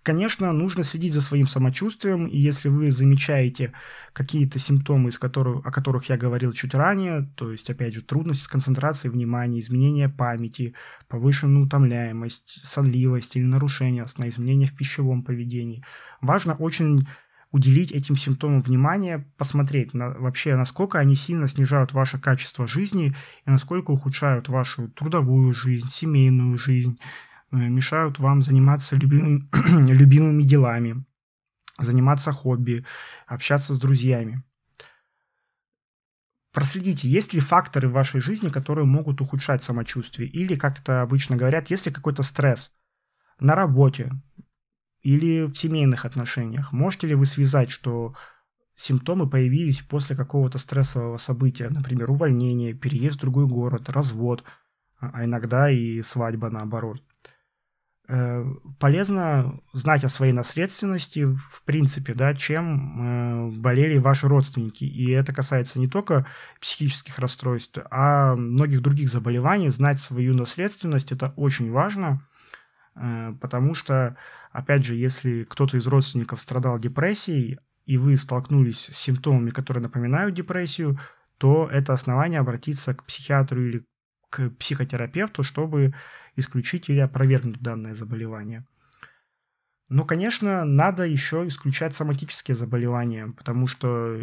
Конечно, 0.08 0.54
нужно 0.54 0.84
следить 0.84 1.12
за 1.12 1.20
своим 1.20 1.48
самочувствием, 1.48 2.28
и 2.28 2.38
если 2.38 2.70
вы 2.70 2.91
замечаете 2.91 3.74
какие-то 4.13 4.58
симптомы, 4.58 5.10
из 5.10 5.17
которых, 5.17 5.65
о 5.65 5.70
которых 5.70 6.08
я 6.08 6.15
говорил 6.15 6.54
чуть 6.54 6.74
ранее, 6.74 7.30
то 7.36 7.52
есть, 7.52 7.70
опять 7.70 7.93
же, 7.93 8.02
трудности 8.02 8.46
с 8.46 8.48
концентрацией 8.48 9.12
внимания, 9.12 9.60
изменение 9.60 10.08
памяти, 10.08 10.76
повышенная 11.10 11.63
утомляемость, 11.63 12.65
сонливость 12.65 13.36
или 13.36 13.43
нарушение 13.43 14.08
сна, 14.08 14.30
изменения 14.30 14.67
в 14.67 14.78
пищевом 14.78 15.24
поведении, 15.24 15.84
важно 16.22 16.54
очень 16.54 17.06
уделить 17.52 17.91
этим 17.91 18.15
симптомам 18.15 18.62
внимание, 18.62 19.28
посмотреть 19.38 19.93
на, 19.93 20.12
вообще, 20.12 20.56
насколько 20.56 21.00
они 21.00 21.17
сильно 21.17 21.50
снижают 21.50 21.91
ваше 21.91 22.17
качество 22.17 22.65
жизни 22.65 23.13
и 23.46 23.50
насколько 23.50 23.91
ухудшают 23.91 24.48
вашу 24.48 24.88
трудовую 24.88 25.54
жизнь, 25.54 25.89
семейную 25.89 26.58
жизнь, 26.58 26.98
мешают 27.51 28.19
вам 28.19 28.41
заниматься 28.41 28.95
любимыми, 28.95 29.47
любимыми 29.91 30.43
делами, 30.43 31.05
заниматься 31.79 32.31
хобби, 32.31 32.86
общаться 33.25 33.73
с 33.73 33.79
друзьями. 33.79 34.43
Проследите, 36.51 37.07
есть 37.07 37.33
ли 37.33 37.39
факторы 37.39 37.88
в 37.88 37.91
вашей 37.91 38.19
жизни, 38.19 38.49
которые 38.49 38.86
могут 38.86 39.21
ухудшать 39.21 39.63
самочувствие, 39.63 40.27
или, 40.27 40.55
как 40.55 40.79
это 40.79 41.01
обычно 41.01 41.36
говорят, 41.36 41.69
есть 41.69 41.86
ли 41.86 41.91
какой-то 41.91 42.23
стресс 42.23 42.71
на 43.39 43.53
работе 43.53 44.12
или 45.01 45.43
в 45.43 45.53
семейных 45.53 46.05
отношениях. 46.05 46.71
Можете 46.71 47.07
ли 47.07 47.15
вы 47.15 47.27
связать, 47.27 47.69
что 47.69 48.15
симптомы 48.75 49.29
появились 49.29 49.81
после 49.81 50.15
какого-то 50.15 50.57
стрессового 50.57 51.17
события, 51.17 51.69
например, 51.69 52.10
увольнение, 52.10 52.73
переезд 52.73 53.17
в 53.17 53.21
другой 53.21 53.45
город, 53.47 53.89
развод, 53.89 54.43
а 54.99 55.25
иногда 55.25 55.69
и 55.69 56.01
свадьба 56.01 56.49
наоборот. 56.49 57.03
Э, 58.10 58.46
полезно 58.80 59.60
знать 59.74 60.06
о 60.06 60.10
своей 60.10 60.32
наследственности, 60.32 61.26
в 61.26 61.62
принципе, 61.65 62.13
да, 62.13 62.34
чем 62.34 63.52
э, 63.52 63.58
болели 63.58 63.98
ваши 63.98 64.30
родственники. 64.30 64.86
И 64.86 65.12
это 65.12 65.34
касается 65.34 65.78
не 65.78 65.89
только 65.89 66.26
психических 66.62 67.20
расстройств, 67.20 67.80
а 67.91 68.36
многих 68.36 68.82
других 68.82 69.10
заболеваний. 69.10 69.70
Знать 69.70 70.00
свою 70.00 70.34
наследственность– 70.34 71.12
это 71.13 71.34
очень 71.36 71.70
важно, 71.70 72.26
э, 72.96 73.34
потому 73.41 73.76
что, 73.76 74.15
опять 74.54 74.86
же, 74.86 74.96
если 74.96 75.43
кто-то 75.43 75.76
из 75.76 75.86
родственников 75.86 76.39
страдал 76.39 76.80
депрессией, 76.80 77.60
и 77.86 77.98
вы 77.98 78.15
столкнулись 78.15 78.86
с 78.86 78.98
симптомами, 78.98 79.50
которые 79.50 79.84
напоминают 79.84 80.34
депрессию, 80.34 80.98
то 81.38 81.67
это 81.70 81.91
основание 81.91 82.39
обратиться 82.39 82.93
к 82.93 83.04
психиатру 83.04 83.62
или 83.62 83.82
к 84.30 84.50
психотерапевту, 84.52 85.44
чтобы 85.44 85.94
исключить 86.36 86.90
или 86.90 87.00
опровергнуть 87.00 87.62
данное 87.62 87.96
заболевание. 87.96 88.66
Но, 89.90 90.04
конечно, 90.04 90.66
надо 90.66 91.04
еще 91.04 91.48
исключать 91.48 91.96
соматические 91.96 92.58
заболевания, 92.58 93.28
потому 93.38 93.68
что 93.68 94.16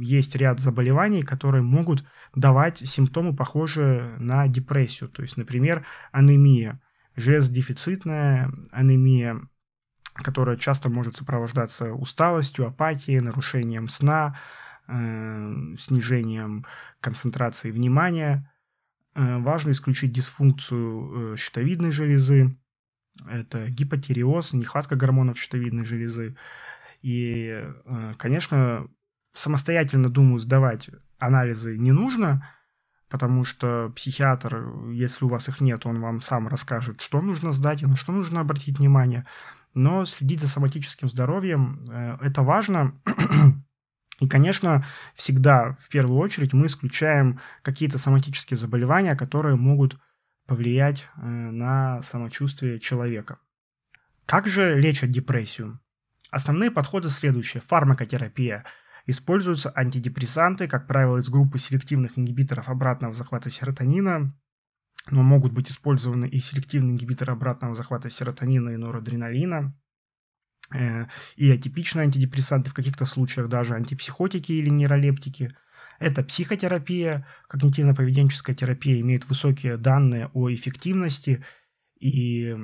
есть 0.00 0.34
ряд 0.34 0.58
заболеваний, 0.58 1.22
которые 1.22 1.62
могут 1.62 2.04
давать 2.34 2.78
симптомы, 2.78 3.34
похожие 3.34 4.16
на 4.18 4.48
депрессию. 4.48 5.08
То 5.08 5.22
есть, 5.22 5.36
например, 5.36 5.86
анемия, 6.10 6.80
железодефицитная 7.14 8.52
анемия, 8.72 9.40
которая 10.14 10.56
часто 10.56 10.88
может 10.88 11.16
сопровождаться 11.16 11.92
усталостью, 11.92 12.66
апатией, 12.66 13.20
нарушением 13.20 13.88
сна, 13.88 14.36
э, 14.88 15.54
снижением 15.78 16.66
концентрации 17.00 17.70
внимания. 17.70 18.50
Э, 19.18 19.38
важно 19.38 19.72
исключить 19.72 20.12
дисфункцию 20.12 21.32
э, 21.32 21.36
щитовидной 21.36 21.90
железы. 21.90 22.56
Это 23.28 23.68
гипотиреоз, 23.68 24.52
нехватка 24.52 24.94
гормонов 24.94 25.38
щитовидной 25.38 25.84
железы. 25.84 26.36
И, 27.02 27.64
э, 27.84 28.14
конечно, 28.16 28.86
самостоятельно, 29.34 30.08
думаю, 30.08 30.38
сдавать 30.38 30.90
анализы 31.18 31.76
не 31.76 31.90
нужно, 31.90 32.48
потому 33.08 33.44
что 33.44 33.92
психиатр, 33.96 34.88
если 34.92 35.24
у 35.24 35.28
вас 35.28 35.48
их 35.48 35.60
нет, 35.60 35.84
он 35.84 36.00
вам 36.00 36.20
сам 36.20 36.46
расскажет, 36.46 37.00
что 37.00 37.20
нужно 37.20 37.52
сдать 37.52 37.82
и 37.82 37.86
на 37.86 37.96
что 37.96 38.12
нужно 38.12 38.38
обратить 38.38 38.78
внимание. 38.78 39.26
Но 39.74 40.04
следить 40.04 40.40
за 40.40 40.48
соматическим 40.48 41.08
здоровьем– 41.08 41.84
это 42.20 42.42
важно, 42.42 42.94
и, 44.20 44.26
конечно, 44.26 44.84
всегда 45.14 45.76
в 45.78 45.88
первую 45.88 46.18
очередь 46.18 46.52
мы 46.52 46.66
исключаем 46.66 47.40
какие-то 47.62 47.98
соматические 47.98 48.56
заболевания, 48.56 49.14
которые 49.14 49.56
могут 49.56 49.96
повлиять 50.46 51.06
э, 51.16 51.26
на 51.26 52.02
самочувствие 52.02 52.80
человека. 52.80 53.38
Как 54.26 54.48
же 54.48 54.78
лечат 54.78 55.10
депрессию? 55.10 55.78
Основные 56.30 56.70
подходы 56.70 57.10
следующие. 57.10 57.62
Фармакотерапия. 57.66 58.64
Используются 59.06 59.72
антидепрессанты, 59.74 60.68
как 60.68 60.86
правило, 60.86 61.18
из 61.18 61.28
группы 61.28 61.58
селективных 61.58 62.18
ингибиторов 62.18 62.68
обратного 62.68 63.14
захвата 63.14 63.50
серотонина, 63.50 64.34
но 65.10 65.22
могут 65.22 65.52
быть 65.52 65.70
использованы 65.70 66.26
и 66.28 66.40
селективные 66.40 66.92
ингибиторы 66.92 67.32
обратного 67.32 67.74
захвата 67.74 68.10
серотонина 68.10 68.70
и 68.70 68.76
норадреналина. 68.76 69.74
Э, 70.74 71.06
и 71.36 71.50
атипичные 71.50 72.04
антидепрессанты, 72.04 72.70
в 72.70 72.74
каких-то 72.74 73.04
случаях 73.04 73.48
даже 73.48 73.74
антипсихотики 73.74 74.52
или 74.52 74.68
нейролептики. 74.68 75.50
Это 75.98 76.22
психотерапия, 76.22 77.26
когнитивно-поведенческая 77.48 78.54
терапия 78.54 79.00
имеет 79.00 79.28
высокие 79.28 79.76
данные 79.76 80.30
о 80.34 80.52
эффективности 80.52 81.44
и, 81.98 82.54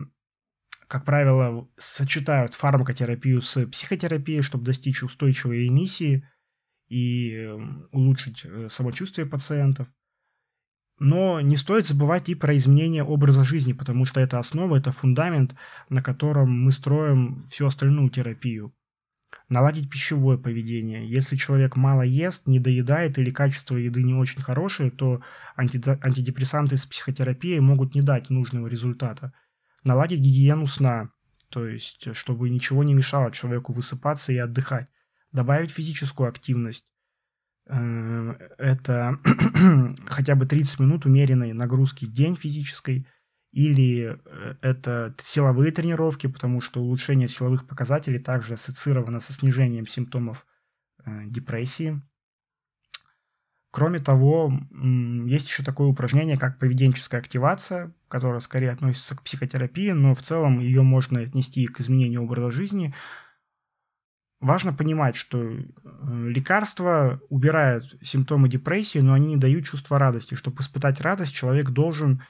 как 0.87 1.05
правило, 1.05 1.69
сочетают 1.79 2.55
фармакотерапию 2.55 3.41
с 3.43 3.67
психотерапией, 3.67 4.43
чтобы 4.43 4.65
достичь 4.65 5.03
устойчивой 5.03 5.67
эмиссии 5.67 6.29
и 6.89 7.35
эм, 7.35 7.89
улучшить 7.91 8.43
э, 8.45 8.69
самочувствие 8.69 9.27
пациентов– 9.27 9.89
но 10.99 11.41
не 11.41 11.57
стоит 11.57 11.87
забывать 11.87 12.29
и 12.29 12.35
про 12.35 12.57
изменение 12.57 13.03
образа 13.03 13.43
жизни, 13.43 13.73
потому 13.73 14.05
что 14.05 14.21
это 14.21 14.39
основа, 14.39 14.77
это 14.77 14.93
фундамент, 14.93 15.55
на 15.89 16.03
котором 16.03 16.51
мы 16.51 16.73
строим 16.73 17.47
всю 17.51 17.67
остальную 17.67 18.11
терапию. 18.11 18.73
Наладить 19.49 19.91
пищевое 19.91 20.39
поведение. 20.39 21.09
Если 21.09 21.37
человек 21.37 21.77
мало 21.77 22.03
ест, 22.03 22.47
не 22.47 22.61
доедает 22.61 23.19
или 23.19 23.31
качество 23.31 23.77
еды 23.77 24.03
не 24.03 24.15
очень 24.15 24.41
хорошее, 24.41 24.91
то 24.91 25.23
антидепрессанты 25.57 26.77
с 26.77 26.87
психотерапией 26.87 27.61
могут 27.61 27.95
не 27.95 28.01
дать 28.01 28.31
нужного 28.31 28.69
результата. 28.69 29.33
Наладить 29.83 30.21
гигиену 30.21 30.67
сна, 30.67 31.11
то 31.51 31.67
есть 31.67 32.15
чтобы 32.15 32.49
ничего 32.49 32.85
не 32.85 32.95
мешало 32.95 33.33
человеку 33.33 33.73
высыпаться 33.73 34.33
и 34.33 34.39
отдыхать. 34.39 34.89
Добавить 35.33 35.73
физическую 35.73 36.29
активность 36.29 36.87
это 37.67 39.19
хотя 40.07 40.35
бы 40.35 40.47
30 40.47 40.81
минут 40.81 41.07
умеренной 41.07 41.53
нагрузки 41.53 42.05
день 42.05 42.37
физической, 42.37 43.07
или 43.55 44.19
э, 44.25 44.55
это 44.63 45.15
силовые 45.19 45.71
тренировки, 45.71 46.27
потому 46.27 46.61
что 46.61 46.81
улучшение 46.83 47.29
силовых 47.29 47.69
показателей 47.69 48.19
также 48.19 48.55
ассоциировано 48.55 49.21
со 49.21 49.33
снижением 49.33 49.87
симптомов 49.87 50.45
э, 51.05 51.27
депрессии. 51.27 52.03
Кроме 53.71 53.99
того, 53.99 54.53
есть 55.27 55.49
еще 55.49 55.65
такое 55.65 55.89
упражнение, 55.89 56.39
как 56.39 56.61
поведенческая 56.61 57.21
активация, 57.21 57.93
которая 58.09 58.39
скорее 58.41 58.71
относится 58.71 59.17
к 59.17 59.23
психотерапии, 59.23 59.91
но 59.91 60.15
в 60.15 60.23
целом 60.23 60.61
ее 60.61 60.83
можно 60.83 61.21
отнести 61.21 61.67
к 61.67 61.81
изменению 61.81 62.23
образа 62.23 62.53
жизни. 62.53 62.95
Важно 64.45 64.75
понимать, 64.75 65.17
что 65.17 65.39
э, 65.39 65.65
лекарства 66.29 67.19
убирают 67.31 67.97
симптомы 68.03 68.51
депрессии, 68.51 68.99
но 68.99 69.15
они 69.15 69.29
не 69.29 69.37
дают 69.39 69.65
чувства 69.65 69.99
радости. 69.99 70.35
Чтобы 70.35 70.61
испытать 70.61 71.01
радость, 71.01 71.33
человек 71.33 71.71
должен 71.71 72.23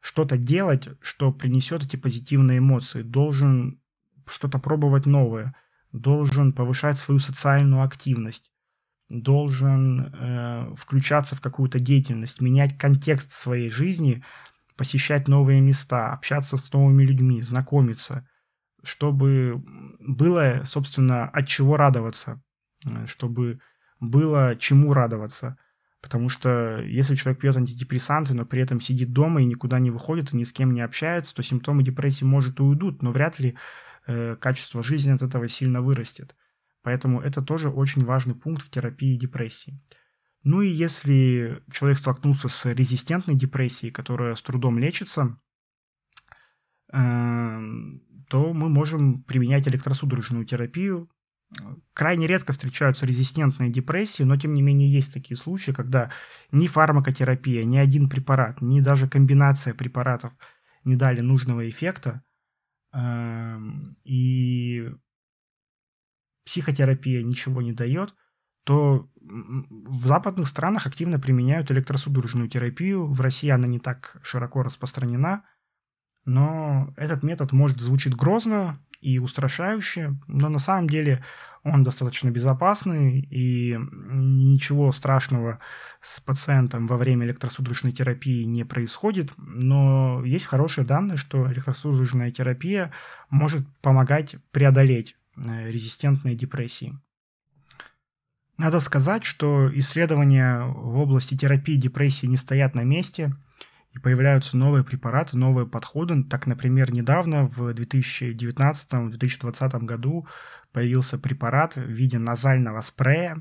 что-то 0.00 0.38
делать, 0.38 0.88
что 1.02 1.30
принесет 1.30 1.84
эти 1.84 1.96
позитивные 1.96 2.60
эмоции, 2.60 3.02
должен 3.02 3.82
что-то 4.26 4.58
пробовать 4.58 5.04
новое, 5.04 5.54
должен 5.92 6.54
повышать 6.54 6.98
свою 6.98 7.20
социальную 7.20 7.82
активность. 7.82 8.50
Должен 9.10 10.06
э, 10.06 10.74
включаться 10.74 11.36
в 11.36 11.42
какую-то 11.42 11.80
деятельность, 11.80 12.40
менять 12.40 12.78
контекст 12.78 13.32
своей 13.32 13.68
жизни, 13.68 14.24
посещать 14.78 15.28
новые 15.28 15.60
места, 15.60 16.14
общаться 16.14 16.56
с 16.56 16.72
новыми 16.72 17.02
людьми, 17.02 17.42
знакомиться, 17.42 18.26
чтобы 18.82 19.62
было, 19.98 20.62
собственно, 20.64 21.28
от 21.28 21.46
чего 21.46 21.76
радоваться, 21.76 22.42
э, 22.84 23.06
чтобы 23.06 23.60
было 24.00 24.56
чему 24.56 24.92
радоваться. 24.92 25.56
Потому 26.00 26.28
что 26.28 26.80
если 26.80 27.16
человек 27.16 27.40
пьет 27.40 27.56
антидепрессанты, 27.56 28.32
но 28.32 28.46
при 28.46 28.62
этом 28.62 28.80
сидит 28.80 29.12
дома 29.12 29.42
и 29.42 29.46
никуда 29.46 29.80
не 29.80 29.90
выходит, 29.90 30.32
и 30.32 30.36
ни 30.36 30.44
с 30.44 30.52
кем 30.52 30.72
не 30.72 30.80
общается, 30.80 31.34
то 31.34 31.42
симптомы 31.42 31.82
депрессии, 31.82 32.24
может, 32.24 32.60
и 32.60 32.62
уйдут, 32.62 33.02
но 33.02 33.10
вряд 33.10 33.40
ли 33.40 33.56
э, 34.06 34.36
качество 34.36 34.82
жизни 34.82 35.10
от 35.10 35.22
этого 35.22 35.48
сильно 35.48 35.82
вырастет. 35.82 36.36
Поэтому 36.82 37.20
это 37.20 37.42
тоже 37.42 37.68
очень 37.68 38.04
важный 38.04 38.34
пункт 38.34 38.62
в 38.62 38.70
терапии 38.70 39.16
депрессии. 39.16 39.80
Ну 40.44 40.62
и 40.62 40.68
если 40.68 41.62
человек 41.72 41.98
столкнулся 41.98 42.48
с 42.48 42.64
резистентной 42.72 43.34
депрессией, 43.34 43.92
которая 43.92 44.34
с 44.36 44.40
трудом 44.40 44.78
лечится, 44.78 45.36
эм, 46.92 48.02
то 48.28 48.52
мы 48.52 48.68
можем 48.68 49.22
применять 49.22 49.66
электросудорожную 49.68 50.44
терапию. 50.44 51.10
Крайне 51.94 52.26
редко 52.26 52.52
встречаются 52.52 53.06
резистентные 53.06 53.70
депрессии, 53.70 54.22
но 54.22 54.36
тем 54.36 54.52
не 54.52 54.60
менее 54.60 54.92
есть 54.92 55.14
такие 55.14 55.36
случаи, 55.36 55.70
когда 55.70 56.10
ни 56.52 56.66
фармакотерапия, 56.66 57.64
ни 57.64 57.78
один 57.78 58.08
препарат, 58.10 58.60
ни 58.60 58.80
даже 58.80 59.08
комбинация 59.08 59.72
препаратов 59.72 60.32
не 60.84 60.96
дали 60.96 61.20
нужного 61.20 61.68
эффекта. 61.68 62.22
Эм, 62.92 63.96
и 64.04 64.90
психотерапия 66.44 67.22
ничего 67.22 67.62
не 67.62 67.72
дает, 67.72 68.14
то 68.64 69.10
в 69.20 70.06
западных 70.06 70.48
странах 70.48 70.86
активно 70.86 71.18
применяют 71.18 71.70
электросудорожную 71.70 72.48
терапию. 72.48 73.06
В 73.06 73.20
России 73.22 73.48
она 73.48 73.66
не 73.66 73.78
так 73.78 74.18
широко 74.22 74.62
распространена, 74.62 75.44
но 76.28 76.92
этот 76.96 77.22
метод 77.22 77.52
может 77.52 77.80
звучит 77.80 78.14
грозно 78.14 78.78
и 79.00 79.18
устрашающе, 79.18 80.16
но 80.26 80.48
на 80.48 80.58
самом 80.58 80.88
деле 80.88 81.24
он 81.64 81.84
достаточно 81.84 82.30
безопасный, 82.30 83.20
и 83.20 83.76
ничего 83.76 84.92
страшного 84.92 85.58
с 86.00 86.20
пациентом 86.20 86.86
во 86.86 86.96
время 86.96 87.26
электросудорожной 87.26 87.92
терапии 87.92 88.44
не 88.44 88.64
происходит, 88.64 89.32
но 89.36 90.22
есть 90.24 90.46
хорошие 90.46 90.84
данные, 90.84 91.16
что 91.16 91.50
электросудорожная 91.52 92.30
терапия 92.30 92.92
может 93.30 93.66
помогать 93.82 94.36
преодолеть 94.52 95.16
Э, 95.46 95.70
резистентной 95.70 96.34
депрессии. 96.34 96.98
Надо 98.56 98.80
сказать, 98.80 99.22
что 99.22 99.70
исследования 99.72 100.64
в 100.64 100.98
области 100.98 101.36
терапии 101.36 101.76
депрессии 101.76 102.26
не 102.26 102.36
стоят 102.36 102.74
на 102.74 102.82
месте, 102.82 103.36
и 103.98 104.00
появляются 104.00 104.56
новые 104.56 104.82
препараты, 104.84 105.36
новые 105.36 105.66
подходы. 105.66 106.24
Так, 106.24 106.46
например, 106.46 106.90
недавно, 106.92 107.48
в 107.48 107.68
2019-2020 107.70 109.84
году, 109.84 110.26
появился 110.72 111.18
препарат 111.18 111.76
в 111.76 111.90
виде 111.90 112.18
назального 112.18 112.80
спрея. 112.80 113.36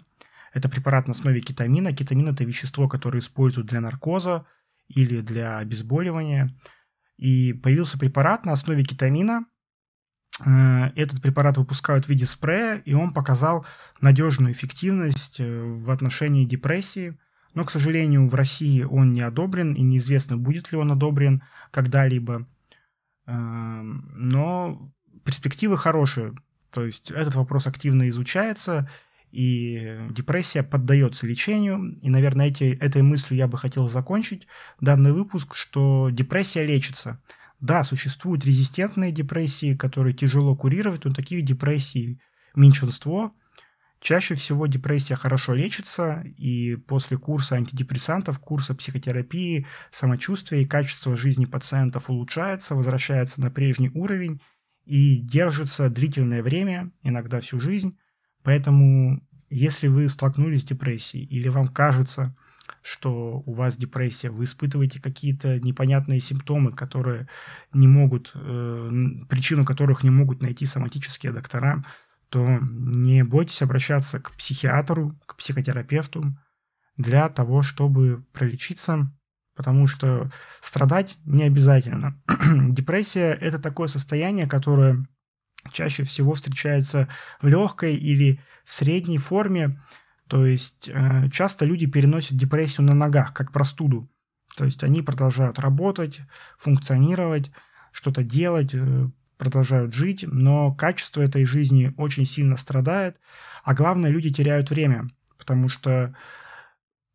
Это 0.53 0.69
препарат 0.69 1.07
на 1.07 1.11
основе 1.11 1.41
кетамина. 1.41 1.93
Кетамин– 1.93 2.27
это 2.29 2.43
вещество, 2.43 2.87
которое 2.87 3.19
используют 3.19 3.69
для 3.69 3.81
наркоза 3.81 4.47
или 4.87 5.21
для 5.21 5.59
обезболивания. 5.59 6.55
И 7.17 7.53
появился 7.53 7.99
препарат 7.99 8.45
на 8.45 8.53
основе 8.53 8.83
кетамина, 8.83 9.45
Э, 10.45 10.91
этот 10.95 11.21
препарат 11.21 11.57
выпускают 11.57 12.05
в 12.05 12.09
виде 12.09 12.25
спрея, 12.25 12.81
и 12.85 12.93
он 12.93 13.13
показал 13.13 13.65
надежную 14.01 14.53
эффективность 14.53 15.39
э, 15.39 15.61
в 15.61 15.89
отношении 15.89 16.45
депрессии. 16.45 17.17
Но, 17.57 17.65
к 17.65 17.71
сожалению, 17.71 18.27
в 18.27 18.35
России 18.35 18.83
он 18.83 19.13
не 19.13 19.21
одобрен, 19.21 19.73
и 19.73 19.81
неизвестно, 19.81 20.37
будет 20.37 20.71
ли 20.71 20.77
он 20.77 20.91
одобрен 20.91 21.41
когда-либо. 21.71 22.47
Эм, 23.25 24.11
но 24.13 24.93
перспективы 25.25 25.75
хорошие. 25.75 26.35
То 26.69 26.85
есть 26.85 27.09
этот 27.09 27.33
вопрос 27.33 27.65
активно 27.65 28.09
изучается, 28.09 28.87
и 29.31 29.97
депрессия 30.11 30.61
поддается 30.61 31.25
лечению. 31.25 31.97
И, 32.03 32.11
наверное, 32.11 32.45
эти, 32.45 32.65
этой 32.65 33.01
мыслью 33.01 33.39
я 33.39 33.47
бы 33.47 33.57
хотел 33.57 33.89
закончить 33.89 34.45
данный 34.79 35.11
выпуск, 35.11 35.55
что 35.55 36.09
депрессия 36.11 36.63
лечится– 36.63 37.19
да, 37.59 37.83
существуют 37.83 38.45
резистентные 38.45 39.11
депрессии, 39.11 39.75
которые 39.75 40.13
тяжело 40.13 40.55
курировать, 40.55 41.05
но 41.05 41.11
таких 41.11 41.43
депрессий 41.43 42.21
меньшинство. 42.55 43.33
Чаще 43.99 44.35
всего 44.35 44.67
депрессия 44.67 45.15
хорошо 45.15 45.53
лечится, 45.53 46.23
и 46.37 46.75
после 46.75 47.17
курса 47.17 47.55
антидепрессантов, 47.55 48.39
курса 48.39 48.75
психотерапии, 48.75 49.65
самочувствие 49.91 50.63
и 50.63 50.67
качество 50.67 51.17
жизни 51.17 51.45
пациентов 51.45 52.09
улучшается, 52.09 52.75
возвращается 52.75 53.41
на 53.41 53.49
прежний 53.49 53.89
уровень 53.89 54.39
и 54.85 55.17
держится 55.19 55.89
длительное 55.89 56.43
время, 56.43 56.91
иногда 57.01 57.39
всю 57.39 57.59
жизнь. 57.59 57.97
Поэтому, 58.43 59.21
если 59.49 59.87
вы 59.87 60.07
столкнулись 60.09 60.61
с 60.61 60.65
депрессией 60.65 61.25
или 61.25 61.47
вам 61.47 61.67
кажется, 61.67 62.35
что 62.83 63.41
у 63.45 63.51
вас 63.51 63.77
депрессия, 63.77 64.29
вы 64.29 64.45
испытываете 64.45 65.01
какие-то 65.01 65.59
непонятные 65.59 66.19
симптомы, 66.19 66.71
которые 66.71 67.27
не 67.73 67.87
могут, 67.87 68.31
э, 68.35 68.89
причину 69.27 69.65
которых 69.65 70.03
не 70.03 70.09
могут 70.09 70.41
найти 70.41 70.65
соматические 70.65 71.33
доктора, 71.33 71.83
то 72.29 72.59
не 72.61 73.23
бойтесь 73.23 73.61
обращаться 73.61 74.19
к 74.19 74.31
психиатру, 74.31 75.17
к 75.25 75.35
психотерапевту 75.35 76.37
для 76.97 77.29
того, 77.29 77.61
чтобы 77.61 78.25
пролечиться, 78.33 79.11
потому 79.55 79.87
что 79.87 80.31
страдать 80.61 81.17
не 81.25 81.43
обязательно. 81.43 82.21
Депрессия– 82.69 83.33
это 83.41 83.59
такое 83.59 83.87
состояние, 83.87 84.47
которое 84.47 85.05
чаще 85.71 86.03
всего 86.03 86.33
встречается 86.33 87.07
в 87.41 87.47
легкой 87.47 87.95
или 87.95 88.39
в 88.65 88.73
средней 88.73 89.17
форме, 89.17 89.81
то 90.27 90.45
есть 90.45 90.89
э, 90.89 91.29
часто 91.31 91.65
люди 91.65 91.85
переносят 91.87 92.37
депрессию 92.37 92.85
на 92.85 92.93
ногах, 92.93 93.33
как 93.33 93.51
простуду. 93.51 94.09
То 94.57 94.65
есть 94.65 94.83
они 94.83 95.01
продолжают 95.01 95.59
работать, 95.59 96.19
функционировать, 96.57 97.51
что-то 97.91 98.23
делать, 98.23 98.71
э, 98.73 99.09
продолжают 99.37 99.93
жить, 99.93 100.25
но 100.27 100.73
качество 100.73 101.21
этой 101.21 101.45
жизни 101.45 101.93
очень 101.97 102.25
сильно 102.25 102.57
страдает, 102.57 103.19
а 103.63 103.73
главное, 103.73 104.09
люди 104.09 104.31
теряют 104.31 104.69
время, 104.69 105.09
потому 105.37 105.69
что 105.69 106.15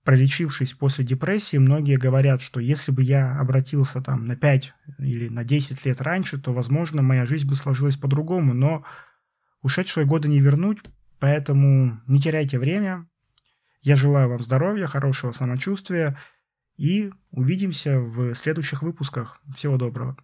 пролечившись 0.04 0.72
после 0.72 1.04
депрессии, 1.04 1.56
многие 1.56 1.96
говорят, 1.96 2.42
что 2.42 2.60
если 2.60 2.90
бы 2.90 3.02
я 3.02 3.38
обратился 3.38 4.00
там 4.00 4.26
на 4.26 4.36
5 4.36 4.72
или 4.98 5.28
на 5.28 5.44
10 5.44 5.84
лет 5.84 6.00
раньше, 6.00 6.38
то, 6.38 6.52
возможно, 6.52 7.02
моя 7.02 7.24
жизнь 7.26 7.48
бы 7.48 7.54
сложилась 7.54 7.96
по-другому, 7.96 8.52
но 8.52 8.84
ушедшие 9.62 10.06
годы 10.06 10.28
не 10.28 10.40
вернуть, 10.40 10.78
Поэтому 11.22 12.00
не 12.08 12.20
теряйте 12.20 12.58
время. 12.58 13.08
Я 13.80 13.94
желаю 13.94 14.28
вам 14.28 14.42
здоровья, 14.42 14.86
хорошего 14.86 15.30
самочувствия 15.30 16.18
и 16.76 17.12
увидимся 17.30 18.00
в 18.00 18.34
следующих 18.34 18.82
выпусках. 18.82 19.40
Всего 19.54 19.76
доброго. 19.76 20.16